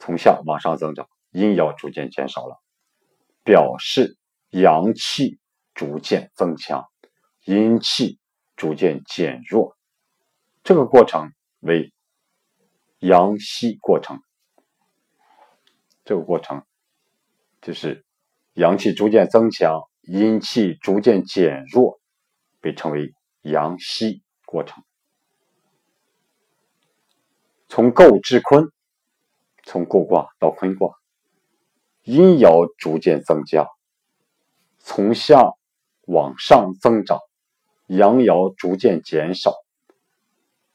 [0.00, 2.60] 从下往上增长，阴爻逐渐减少了，
[3.44, 4.18] 表示
[4.50, 5.38] 阳气
[5.72, 6.84] 逐渐增强，
[7.44, 8.18] 阴气
[8.56, 9.76] 逐渐减弱。
[10.64, 11.92] 这个过程为
[12.98, 14.20] 阳息过程。
[16.04, 16.64] 这个过程
[17.60, 18.04] 就是
[18.54, 22.00] 阳气逐渐增强，阴气逐渐减弱，
[22.60, 24.22] 被称为阳息。
[24.48, 24.84] 过程，
[27.68, 28.70] 从构至坤，
[29.64, 30.94] 从构卦到坤卦，
[32.04, 33.66] 阴爻逐渐增加，
[34.78, 35.50] 从下
[36.02, 37.18] 往上增长，
[37.86, 39.54] 阳爻逐渐减少，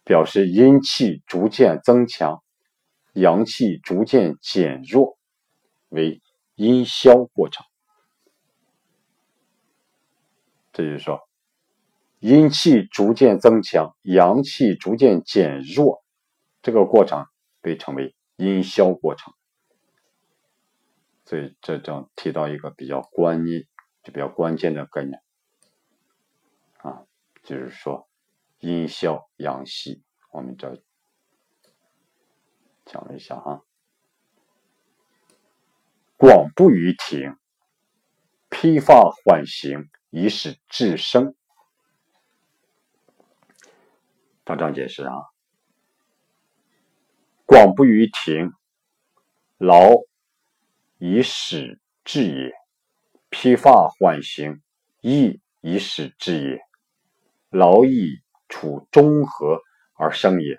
[0.04, 2.44] 表示阴气逐渐增强，
[3.14, 5.18] 阳气逐渐减弱，
[5.90, 6.22] 为
[6.56, 7.66] 阴消过程。
[10.72, 11.20] 这就是说。
[12.20, 16.04] 阴气逐渐增强，阳气逐渐减弱，
[16.62, 17.26] 这个过程
[17.62, 19.34] 被称为阴消过程。
[21.26, 23.64] 所以这张提到一个比较关键、
[24.04, 25.20] 就比较关键的概念，
[27.44, 28.08] 就是说
[28.60, 30.04] 阴消阳息。
[30.32, 30.82] 我们这
[32.86, 33.62] 讲了一下啊，
[36.18, 37.38] 广步于庭，
[38.50, 41.36] 披发缓行，以使至生。
[44.46, 45.14] 他这解释啊，
[47.46, 48.52] 广步于庭，
[49.58, 49.90] 劳
[50.98, 52.54] 以使志也，
[53.30, 54.62] 披发缓行，
[55.02, 56.71] 义以使志也。
[57.52, 59.62] 劳逸处中和
[59.94, 60.58] 而生也。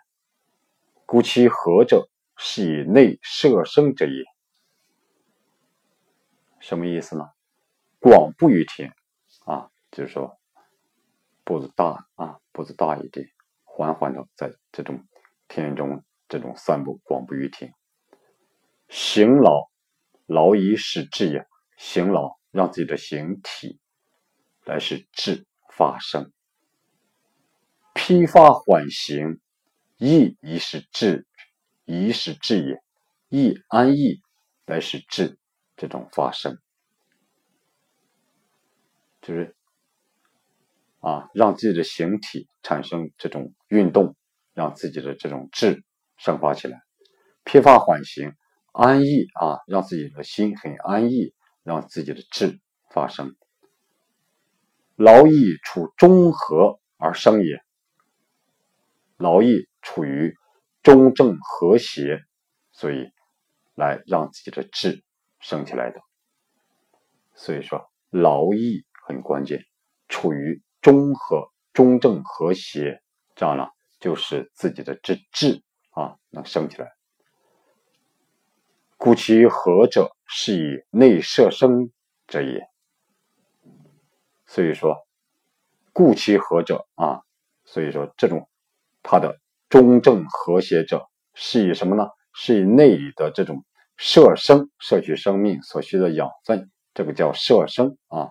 [1.06, 4.24] 故其和者，是以内摄生者也。
[6.60, 7.30] 什么意思呢？
[7.98, 8.92] 广步于庭
[9.46, 10.38] 啊，就是说
[11.44, 13.26] 步子大啊，步子大一点，
[13.64, 15.04] 缓缓的在这种
[15.48, 17.72] 田中这种散步，广步于庭。
[18.88, 19.70] 行劳，
[20.26, 21.46] 劳以使志也。
[21.78, 23.80] 行劳让自己的形体
[24.64, 26.32] 来使志发生。
[28.04, 29.38] 披发缓行，
[29.96, 31.24] 亦以使志，
[31.84, 32.82] 以使志也。
[33.28, 34.20] 亦安逸
[34.66, 35.38] 来使志
[35.76, 36.58] 这种发生，
[39.20, 39.54] 就是
[40.98, 44.16] 啊，让自己的形体产生这种运动，
[44.52, 45.84] 让自己的这种志
[46.16, 46.82] 生发起来。
[47.44, 48.34] 披发缓行。
[48.72, 51.32] 安逸啊，让自己的心很安逸，
[51.62, 52.58] 让自己的志
[52.90, 53.36] 发生。
[54.96, 57.62] 劳逸处中和而生也。
[59.22, 60.34] 劳逸处于
[60.82, 62.20] 中正和谐，
[62.72, 63.08] 所以
[63.76, 65.04] 来让自己的志
[65.38, 66.00] 升起来的。
[67.34, 69.64] 所以说，劳逸很关键，
[70.08, 73.00] 处于中和、中正和谐，
[73.36, 73.68] 这样呢，
[74.00, 76.90] 就使自己的这志啊能升起来。
[78.96, 81.92] 故其和者，是以内摄生
[82.26, 82.60] 者也。
[84.46, 84.96] 所以说，
[85.92, 87.22] 故其和者啊，
[87.64, 88.48] 所以说这种
[89.02, 89.38] 它的
[89.68, 92.08] 中正和谐者，是以什么呢？
[92.34, 93.64] 是以内里的这种
[93.96, 98.30] 摄生摄取生命所需的养分，这个叫摄生啊。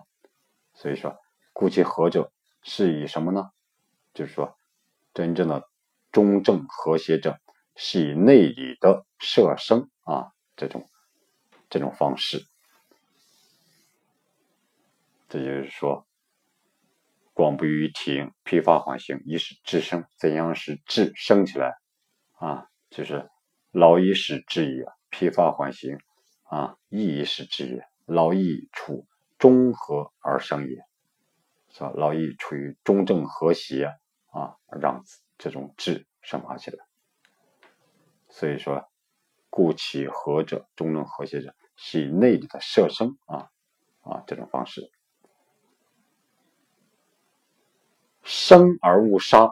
[0.74, 1.16] 所以说，
[1.52, 3.50] 故其和者，是以什么呢？
[4.14, 4.56] 就是说，
[5.14, 5.62] 真正的
[6.10, 7.38] 中正和谐者，
[7.76, 10.32] 是以内里的摄生啊。
[10.54, 10.86] 这种
[11.70, 12.44] 这种方式，
[15.28, 16.06] 这就是说，
[17.32, 20.04] 广不于庭，披发缓行，以使志生。
[20.18, 21.74] 怎样使志升起来？
[22.32, 23.30] 啊，就是
[23.70, 25.98] 劳以使志也，披发缓行，
[26.44, 27.84] 啊，逸以使志也。
[28.06, 29.06] 劳逸处
[29.38, 30.76] 中和而生也，
[31.70, 31.92] 是吧？
[31.94, 33.86] 劳逸处于中正和谐，
[34.32, 35.04] 啊，让
[35.38, 36.78] 这种志升发起来。
[38.28, 38.88] 所以说。
[39.54, 43.50] 故其和者，中正和谐者，是内里的摄生啊
[44.00, 44.90] 啊这种方式，
[48.22, 49.50] 生而勿杀，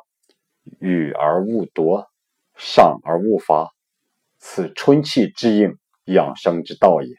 [0.79, 2.11] 予而勿夺，
[2.57, 3.71] 赏而勿罚，
[4.39, 7.14] 此春气之应，养生之道也。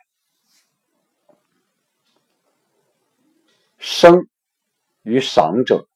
[3.78, 4.28] 生
[5.02, 5.88] 于赏者，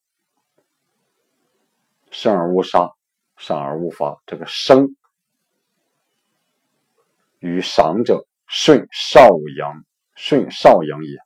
[2.11, 2.91] 生而勿杀，
[3.37, 4.95] 赏而勿罚，这个生。
[7.39, 9.85] 与赏者顺少阳，
[10.15, 11.19] 顺少阳也，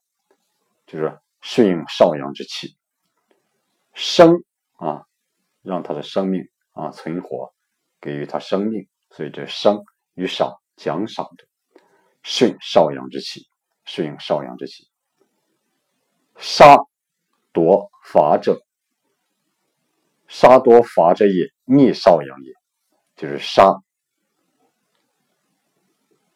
[0.86, 2.76] 就是顺应少阳之气，
[4.02, 4.46] 生
[4.78, 5.04] 啊，
[5.62, 7.54] 让他的生命啊存活，
[8.00, 9.84] 给予他生命，所以这生
[10.14, 11.46] 与赏奖赏者，
[12.24, 13.50] 顺少阳之气，
[13.84, 14.90] 顺应少阳之气，
[16.38, 16.78] 杀
[17.52, 18.62] 夺伐者，
[20.30, 22.54] 杀夺伐者也，逆少阳也，
[23.18, 23.82] 就是杀。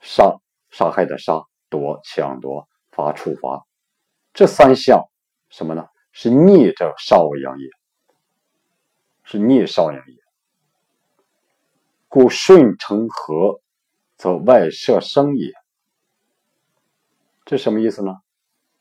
[0.01, 0.37] 杀
[0.69, 3.65] 杀害的杀夺抢夺罚处罚，
[4.33, 5.01] 这三项
[5.47, 5.87] 什么呢？
[6.13, 7.67] 是逆着少阳也，
[9.23, 10.15] 是逆少阳也。
[12.07, 13.59] 故顺成和，
[14.15, 15.51] 则外射生也。
[17.43, 18.13] 这什么意思呢？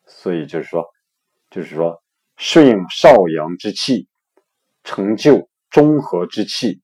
[0.05, 0.85] 所以就是说，
[1.51, 2.03] 就是说
[2.37, 4.07] 顺应少阳之气，
[4.85, 6.83] 成就中和之气，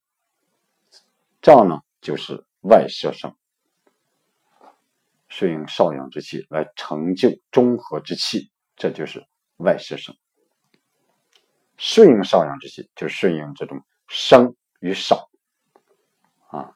[1.42, 3.36] 这样呢就是外射生。
[5.28, 9.26] 顺应少阳之气来成就中和之气，这就是
[9.58, 10.16] 外射生。
[11.78, 15.30] 顺应少阳之气，就顺应这种生与少
[16.48, 16.74] 啊。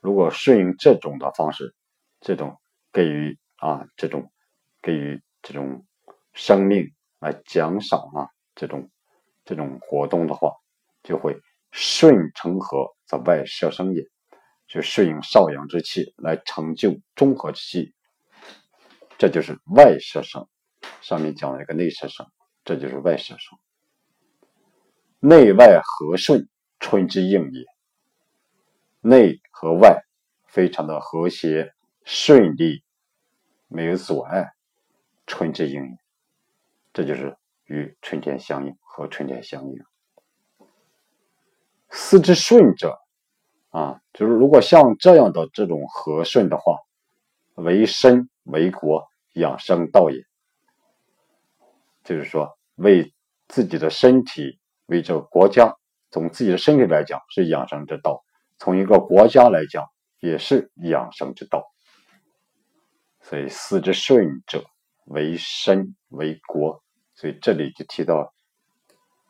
[0.00, 1.74] 如果顺应这种的方式，
[2.20, 2.58] 这种
[2.92, 4.32] 给予啊，这种
[4.82, 5.86] 给予这种
[6.32, 8.90] 生命来奖赏啊，这种
[9.44, 10.54] 这种活动的话，
[11.02, 11.38] 就会
[11.70, 14.02] 顺成和，则外摄生也。
[14.66, 17.94] 就顺应少阳之气来成就中和之气，
[19.18, 20.48] 这就是外摄生。
[21.02, 22.26] 上面讲了一个内摄生，
[22.64, 23.58] 这就是外摄生。
[25.20, 26.48] 内外和顺，
[26.78, 27.64] 春之应也。
[29.00, 30.02] 内和外
[30.46, 31.72] 非常的和谐
[32.04, 32.82] 顺利，
[33.68, 34.52] 没有阻碍，
[35.26, 35.98] 春之应也。
[36.92, 39.78] 这就是与春天相应，和春天相应。
[41.90, 42.98] 思之顺者。
[43.70, 46.76] 啊，就是如果像这样的这种和顺的话，
[47.54, 50.24] 为身为国养生道也。
[52.02, 53.14] 就是说，为
[53.46, 54.58] 自己的身体，
[54.90, 55.76] 为这个国家，
[56.10, 58.24] 从自己的身体来讲是养生之道；
[58.58, 59.86] 从一个国家来讲，
[60.18, 61.64] 也是养生之道。
[63.22, 64.64] 所以，四之顺者，
[65.04, 66.82] 为身为国。
[67.14, 68.34] 所以这里就提到，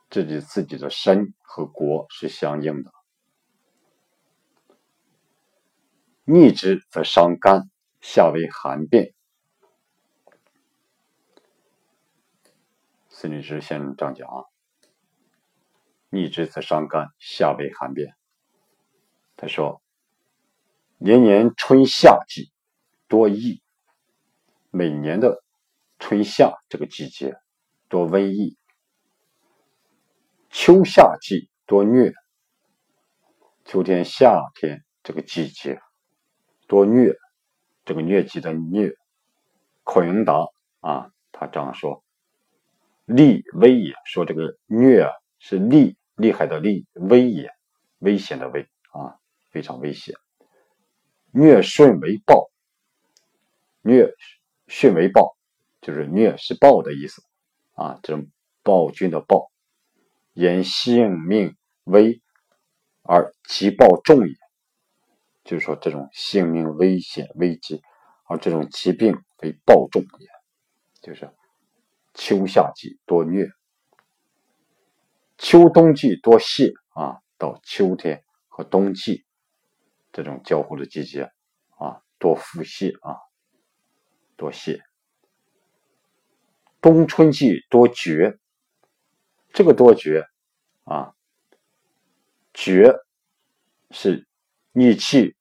[0.09, 2.91] 自己自己的身和国是相应的。
[6.25, 7.69] 逆之则伤肝，
[8.01, 9.13] 下为寒变。
[13.09, 14.45] 孙律师先生这样讲啊：
[16.11, 18.15] 逆之则伤肝，下为寒变。
[19.37, 19.81] 他说，
[20.99, 22.53] 年年春夏季
[23.09, 23.63] 多疫，
[24.71, 25.43] 每年的
[25.99, 27.37] 春夏这个季节
[27.89, 28.59] 多瘟疫，
[30.51, 32.13] 秋夏季多疟，
[33.65, 35.81] 秋天夏天这个季节。
[36.67, 37.17] 多疟，
[37.85, 38.95] 这个疟疾的疟，
[39.83, 40.47] 孔颖达
[40.79, 42.05] 啊，他这样说：
[43.07, 43.93] 利威也。
[44.05, 47.51] 说这个疟啊，是利厉害的厉，危也，
[47.99, 49.19] 危险的危啊，
[49.51, 50.15] 非常危险。
[51.33, 52.51] 虐顺为暴，
[53.83, 54.13] 虐
[54.67, 55.37] 顺为暴，
[55.81, 57.23] 就是虐是暴的意思
[57.75, 58.29] 啊，这种
[58.63, 59.51] 暴君的暴，
[60.33, 62.21] 言性命危
[63.03, 64.35] 而疾暴重也。
[65.43, 67.81] 就是说，这种性命危险危机，
[68.25, 70.29] 而这种疾病为暴重也。
[71.01, 71.33] 就是
[72.13, 73.49] 秋夏季多虐，
[75.41, 77.19] 秋冬季多泻啊。
[77.39, 79.25] 到秋天和冬季
[80.13, 81.23] 这种交互的季节
[81.79, 83.17] 啊，多腹泻啊，
[84.37, 84.79] 多泻。
[86.83, 88.39] 冬春季多厥，
[89.55, 90.27] 这个多厥
[90.85, 91.15] 啊，
[92.53, 92.95] 厥
[93.91, 94.29] 是
[94.73, 95.35] 逆气。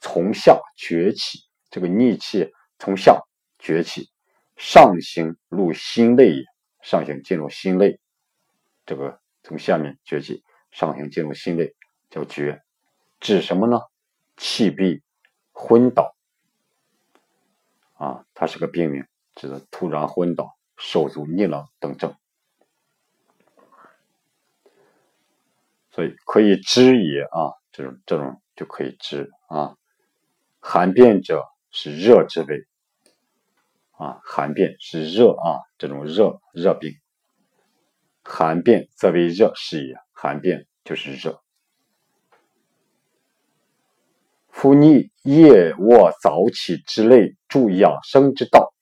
[0.00, 1.38] 从下崛起，
[1.70, 2.50] 这个逆气
[2.80, 3.20] 从下
[3.60, 4.10] 崛起，
[4.56, 6.42] 上行入心内也。
[6.82, 8.00] 上行进入心内，
[8.90, 11.76] 这个从下面崛起，上行进入心内，
[12.10, 12.60] 叫厥，
[13.20, 13.78] 指什么呢？
[14.36, 15.00] 气闭、
[15.52, 16.16] 昏倒
[17.94, 22.16] 啊，它是个病名，指的突然昏倒、手足逆冷等症。
[25.92, 29.76] 所以可以知也啊，这种这种就可以知啊。
[30.58, 32.66] 寒变者是热之谓，
[33.92, 36.92] 啊，寒变是热啊，这种热热病，
[38.22, 41.42] 寒变则为热是也，寒变就是热。
[44.48, 48.72] 夫逆夜卧早起之类助养生之道，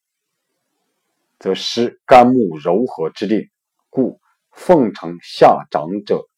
[1.38, 3.48] 则失肝木柔和之令，
[3.90, 4.20] 故
[4.50, 6.28] 奉承下长者，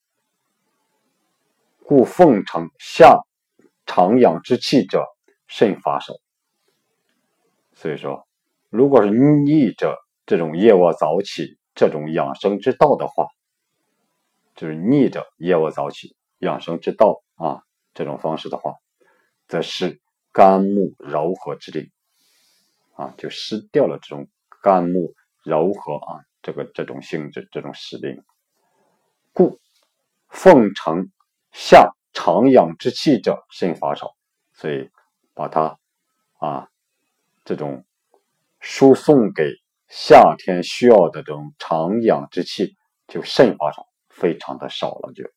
[1.85, 3.21] 故奉承下
[3.87, 5.05] 长养之气者。
[5.53, 6.21] 慎发手，
[7.73, 8.25] 所以说，
[8.69, 13.29] 如果是逆着这种夜卧早起这种养生之道的话，
[14.55, 17.63] 就是逆着夜卧早起养生之道啊
[17.95, 18.75] 这种方式的话，
[19.49, 20.01] 则是
[20.33, 21.91] 肝木柔和之令
[22.95, 24.29] 啊，就失掉了这种
[24.63, 28.23] 肝木柔和啊这个这种性质这种使令，
[29.33, 29.59] 故
[30.29, 31.11] 奉承
[31.53, 34.15] 下长养之气者慎发手，
[34.53, 34.91] 所以。
[35.33, 35.79] 把它
[36.39, 36.69] 啊，
[37.45, 37.87] 这种
[38.59, 39.45] 输送给
[39.91, 42.77] 夏天需要的这种长养之气，
[43.09, 45.13] 就肾发少，非常的少了。
[45.13, 45.29] 就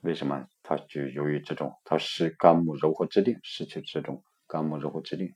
[0.00, 0.48] 为什么？
[0.62, 5.34] 它就由于这种，它是肝木柔和之令，失去这种肝木柔和之令，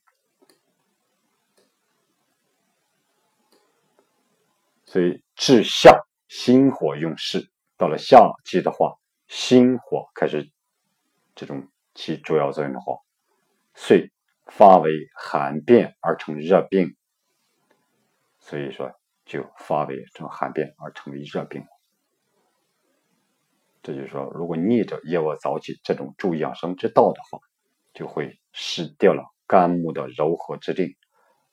[4.86, 8.96] 所以至夏心火用事，到了夏季的话，
[9.28, 10.50] 心火开始
[11.34, 11.68] 这种。
[11.92, 12.98] 起主要作用的话，
[13.74, 14.12] 遂
[14.46, 16.96] 发为寒变而成热病，
[18.50, 18.90] 所以说
[19.24, 21.64] 就发为这种寒变而成为热病。
[23.80, 27.38] 这就是说，如果逆着夜卧早起这种助养生之道的话，
[27.94, 30.96] 就会失掉了肝木的柔和之力，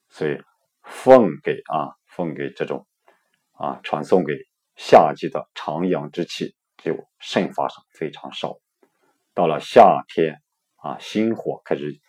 [0.10, 0.42] 所以
[0.82, 2.88] 奉给啊奉给这种
[3.52, 4.34] 啊传送给
[4.76, 8.58] 夏季的长养之气就肾发生非常少。
[9.36, 10.42] 到了夏天
[10.78, 12.02] 啊，心火开始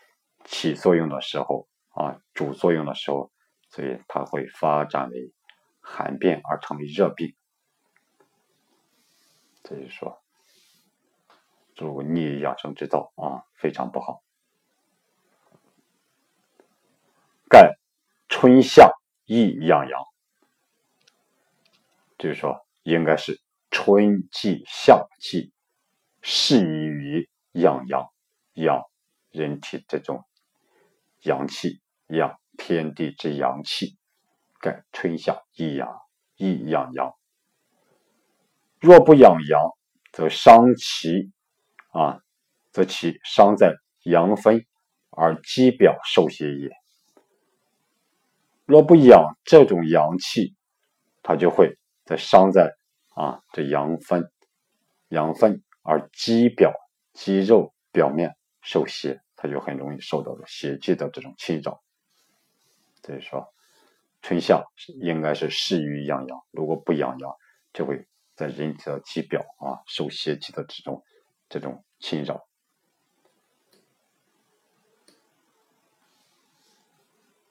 [0.47, 3.31] 起作用的时候啊，主作用的时候，
[3.79, 5.33] 所以它会发展为
[5.81, 7.37] 寒变而成为热病。
[9.63, 10.21] 所以说，
[11.77, 14.25] 助逆养生之道啊，非常不好。
[17.49, 17.79] 盖
[18.29, 18.91] 春夏
[19.27, 20.03] 易养阳，
[22.19, 25.53] 就是说，应该是春季、夏季。
[26.21, 28.13] 适宜于养阳，
[28.55, 28.83] 养
[29.31, 30.25] 人体这种
[31.23, 33.97] 阳气，养天地之阳气，
[34.61, 35.89] 盖春夏一阳，
[36.37, 37.15] 一养阳。
[38.79, 39.71] 若不养阳，
[40.13, 41.31] 则伤其
[41.93, 42.21] 啊，
[42.71, 44.67] 则其伤在阳分
[45.11, 46.71] 而肌表受邪也。
[48.67, 50.55] 若不养这种阳气，
[51.23, 52.77] 它就会在伤在
[53.15, 54.31] 啊这阳分，
[55.09, 56.75] 阳分而肌表
[57.15, 61.81] 肌肉表面受邪，它就很容易受到了邪气的这种侵扰。
[63.09, 63.53] 所以说，
[64.23, 64.63] 春夏
[65.01, 67.35] 应该是适于养阳，如果不养阳，
[67.73, 68.07] 就会。
[68.39, 71.03] 在人体的体表啊，受邪气的这种
[71.49, 72.47] 这种侵扰。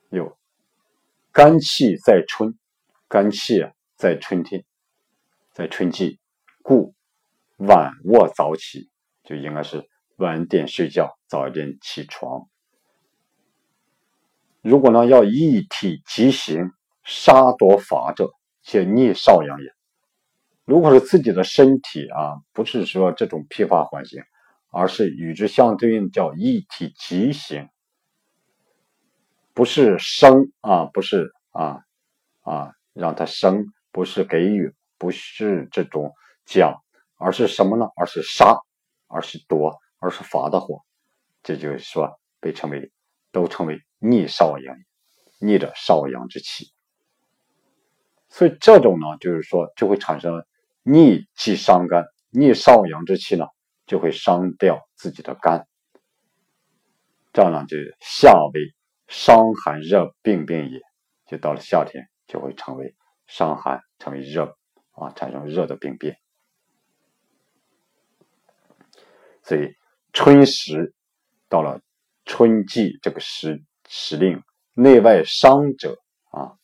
[0.07, 0.37] 有
[1.33, 2.57] 肝气在春，
[3.09, 3.65] 肝气
[3.97, 4.63] 在春天，
[5.51, 6.21] 在春季，
[6.63, 6.95] 故
[7.57, 8.89] 晚卧早起，
[9.25, 12.47] 就应该是晚点睡觉，早一点起床。
[14.67, 16.73] 如果呢要一体即行，
[17.05, 18.29] 杀夺伐者，
[18.63, 19.71] 且逆少阳也。
[20.65, 24.21] 如果是自己的身体啊，不是说这种疲乏缓行，
[24.69, 27.69] 而是与之相对应叫一体即行，
[29.53, 31.79] 不是生啊，不是啊
[32.41, 36.11] 啊让他生，不是给予，不是这种
[36.45, 36.75] 讲，
[37.15, 37.87] 而是什么呢？
[37.95, 38.53] 而是杀，
[39.07, 40.81] 而是夺，而是伐的火，
[41.41, 42.91] 这就是说被称为
[43.31, 44.75] 都称为逆少阳，
[45.39, 46.71] 逆着少阳之气。
[48.29, 50.45] 所以这种呢，就是说就会产生。
[50.89, 53.45] 逆气伤肝，逆少阳之气呢，
[53.85, 55.67] 就会伤掉自己的肝，
[57.33, 58.73] 这样呢就夏为
[59.09, 60.79] 伤寒热病变也，
[61.25, 64.57] 就到了夏天就会成为伤寒，成为热
[64.91, 66.17] 啊，产生热的病变。
[69.43, 69.75] 所以
[70.13, 70.93] 春时
[71.49, 71.81] 到了
[72.27, 75.97] 春季这个时时令，内外伤者
[76.29, 76.59] 啊，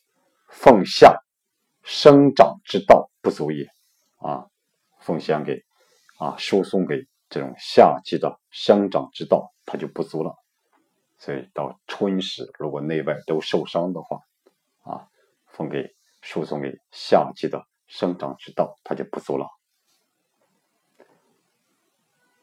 [0.50, 1.18] 奉夏
[1.82, 3.66] 生长之道不足也。
[4.18, 4.46] 啊，
[5.00, 5.64] 奉献给
[6.18, 10.36] 啊，输送给这种夏季的生长之道，它就不足了。
[11.18, 14.20] 所以到春时，如果内外都受伤的话，
[14.84, 15.08] 啊，
[15.48, 19.48] 奉给输送给夏季的生长之道，它就不足了。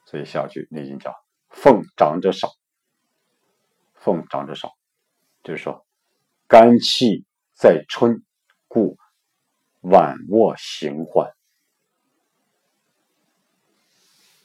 [0.07, 1.15] 所以下句内经讲
[1.49, 2.49] ：“奉长者少，
[4.01, 4.73] 奉长者少，
[5.45, 5.87] 就是说
[6.49, 7.25] 肝气
[7.55, 8.25] 在春，
[8.67, 8.97] 故
[9.81, 11.31] 晚卧行缓。”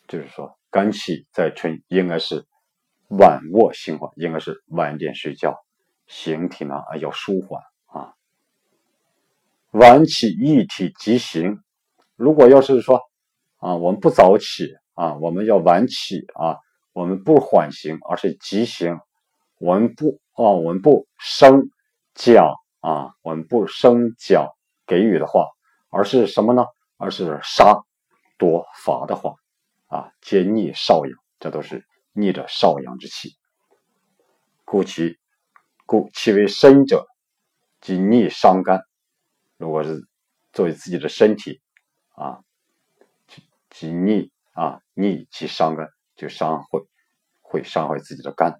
[0.07, 2.45] 就是说，肝气在春，应该是
[3.07, 5.65] 晚卧行缓，应该是晚点睡觉，
[6.05, 8.13] 形体呢啊要舒缓啊。
[9.71, 11.59] 晚起一体即行，
[12.15, 13.01] 如果要是说
[13.57, 16.59] 啊，我们不早起啊，我们要晚起啊，
[16.93, 18.99] 我们不缓行，而是急行，
[19.57, 21.69] 我们不啊，我们不升
[22.13, 24.49] 讲啊，我们不升讲
[24.85, 25.47] 给予的话，
[25.89, 26.65] 而是什么呢？
[26.97, 27.83] 而是杀
[28.37, 29.33] 夺伐的话。
[29.87, 33.35] 啊，皆逆少阳，这都是逆着少阳之气。
[34.65, 35.17] 故其
[35.85, 37.05] 故其为身者，
[37.79, 38.81] 即逆伤肝。
[39.57, 40.05] 如果是
[40.51, 41.61] 作为自己的身体
[42.15, 42.41] 啊，
[43.69, 46.81] 即逆啊逆其伤肝，就伤会
[47.41, 48.59] 会伤害自己的肝。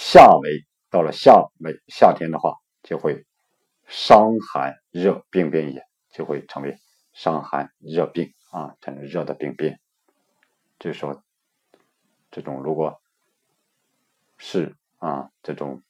[0.00, 3.26] 夏为到了夏为夏天的话，就会
[3.88, 5.82] 伤寒热病变也，
[6.12, 6.78] 就会成为
[7.12, 9.80] 伤寒热病啊，产生热的病变。
[10.78, 11.24] 就是说，
[12.30, 13.02] 这种如果
[14.38, 15.82] 是啊，这种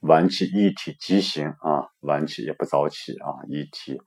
[0.00, 3.98] 晚起一体畸形啊，晚起也不早起啊，一体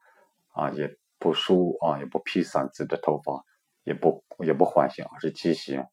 [0.53, 3.43] 啊也不梳啊，也不披散自己的头发，
[3.83, 5.83] 也不也不缓行，而是畸形，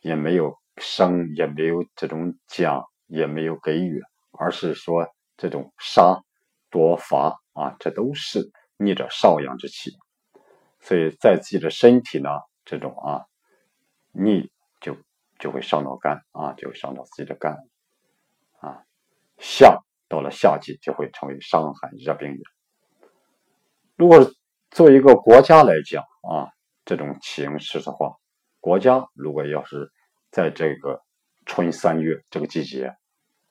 [0.00, 4.00] 也没有生，也没有这种讲，也没有给予，
[4.32, 6.22] 而是说这种杀
[6.70, 9.90] 夺伐啊，这都是逆着少阳之气。
[10.80, 12.30] 所以在自己的身体呢，
[12.64, 13.26] 这种啊
[14.12, 14.50] 逆
[14.80, 14.96] 就
[15.38, 17.56] 就会伤到肝啊，就会伤到自己的肝
[18.60, 18.82] 啊。
[19.38, 22.38] 夏到了夏季就会成为伤寒热病也。
[23.96, 24.30] 如果
[24.70, 26.48] 作为一个国家来讲啊，
[26.84, 28.16] 这种情势的话，
[28.60, 29.90] 国家如果要是
[30.30, 31.02] 在这个
[31.46, 32.96] 春三月这个季节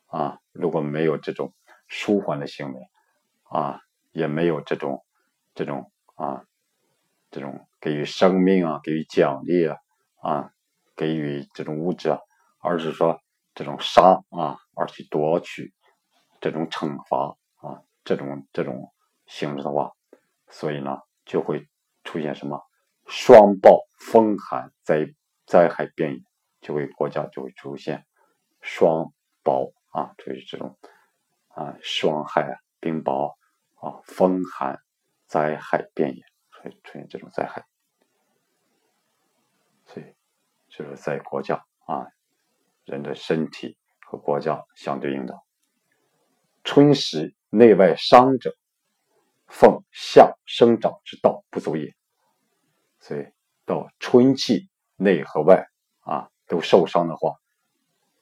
[0.07, 1.53] 啊，如果没有这种
[1.87, 2.81] 舒缓的行为
[3.43, 5.05] 啊，也没有这种
[5.53, 6.45] 这种啊。
[7.31, 9.77] 这种给予生命啊，给予奖励啊，
[10.19, 10.51] 啊，
[10.95, 12.17] 给予这种物质啊，
[12.57, 13.21] 而是说
[13.53, 15.71] 这种杀啊，而去夺取
[16.41, 18.91] 这种惩罚啊，这种这种
[19.27, 19.91] 形式的话，
[20.49, 21.67] 所以呢，就会
[22.03, 22.59] 出现什么
[23.05, 25.05] 双暴、风寒灾
[25.45, 26.23] 灾害变异，
[26.61, 28.05] 就会国家就会出现
[28.61, 30.77] 霜雹啊，处于这种
[31.47, 33.35] 啊霜害、冰雹
[33.75, 34.81] 啊、风寒
[35.25, 37.65] 灾害遍野，所以出现这种灾害。
[39.85, 40.05] 所以
[40.67, 42.07] 就是在国家啊，
[42.85, 45.39] 人的身体和国家相对应的。
[46.63, 48.55] 春时内外伤者，
[49.47, 51.95] 奉夏生长之道不足也。
[52.99, 53.25] 所以
[53.65, 55.65] 到春季内和外
[56.01, 57.37] 啊都受伤的话，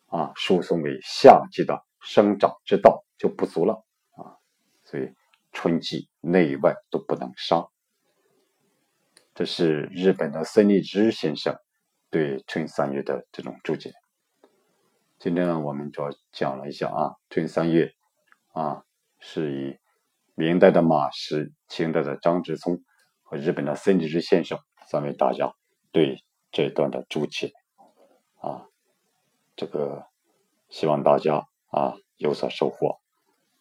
[0.06, 4.38] 啊输送给夏季的生长之道就不足了啊。
[4.84, 5.12] 所以
[5.52, 7.72] 春季内外都不能伤。
[9.34, 11.58] 这是日本的森立之先生
[12.10, 13.94] 对春三月的这种注解。
[15.20, 17.92] 今天呢，我们主要讲了一下啊，春三月
[18.54, 18.84] 啊，
[19.20, 19.78] 是以
[20.36, 22.84] 明代的马识、清代的张之聪
[23.24, 25.54] 和日本的森立之先生三位大家
[25.92, 27.52] 对这段的注解，
[29.58, 30.08] 这个
[30.70, 33.02] 希望大家啊有所收获。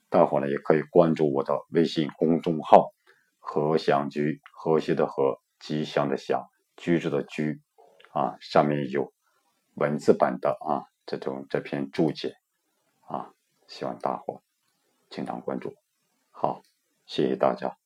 [0.08, 2.92] 大伙呢也可以关注我的微信公众号
[3.40, 5.40] “和祥居”，和谐的和。
[5.58, 7.62] 吉祥的祥，居住的居，
[8.12, 9.14] 啊，上面有
[9.72, 12.34] 文字版的啊这种这篇注解，
[13.08, 13.32] 啊，
[13.66, 14.42] 希望大伙
[15.08, 15.74] 经常关注。
[16.30, 16.60] 好，
[17.06, 17.78] 谢谢大家。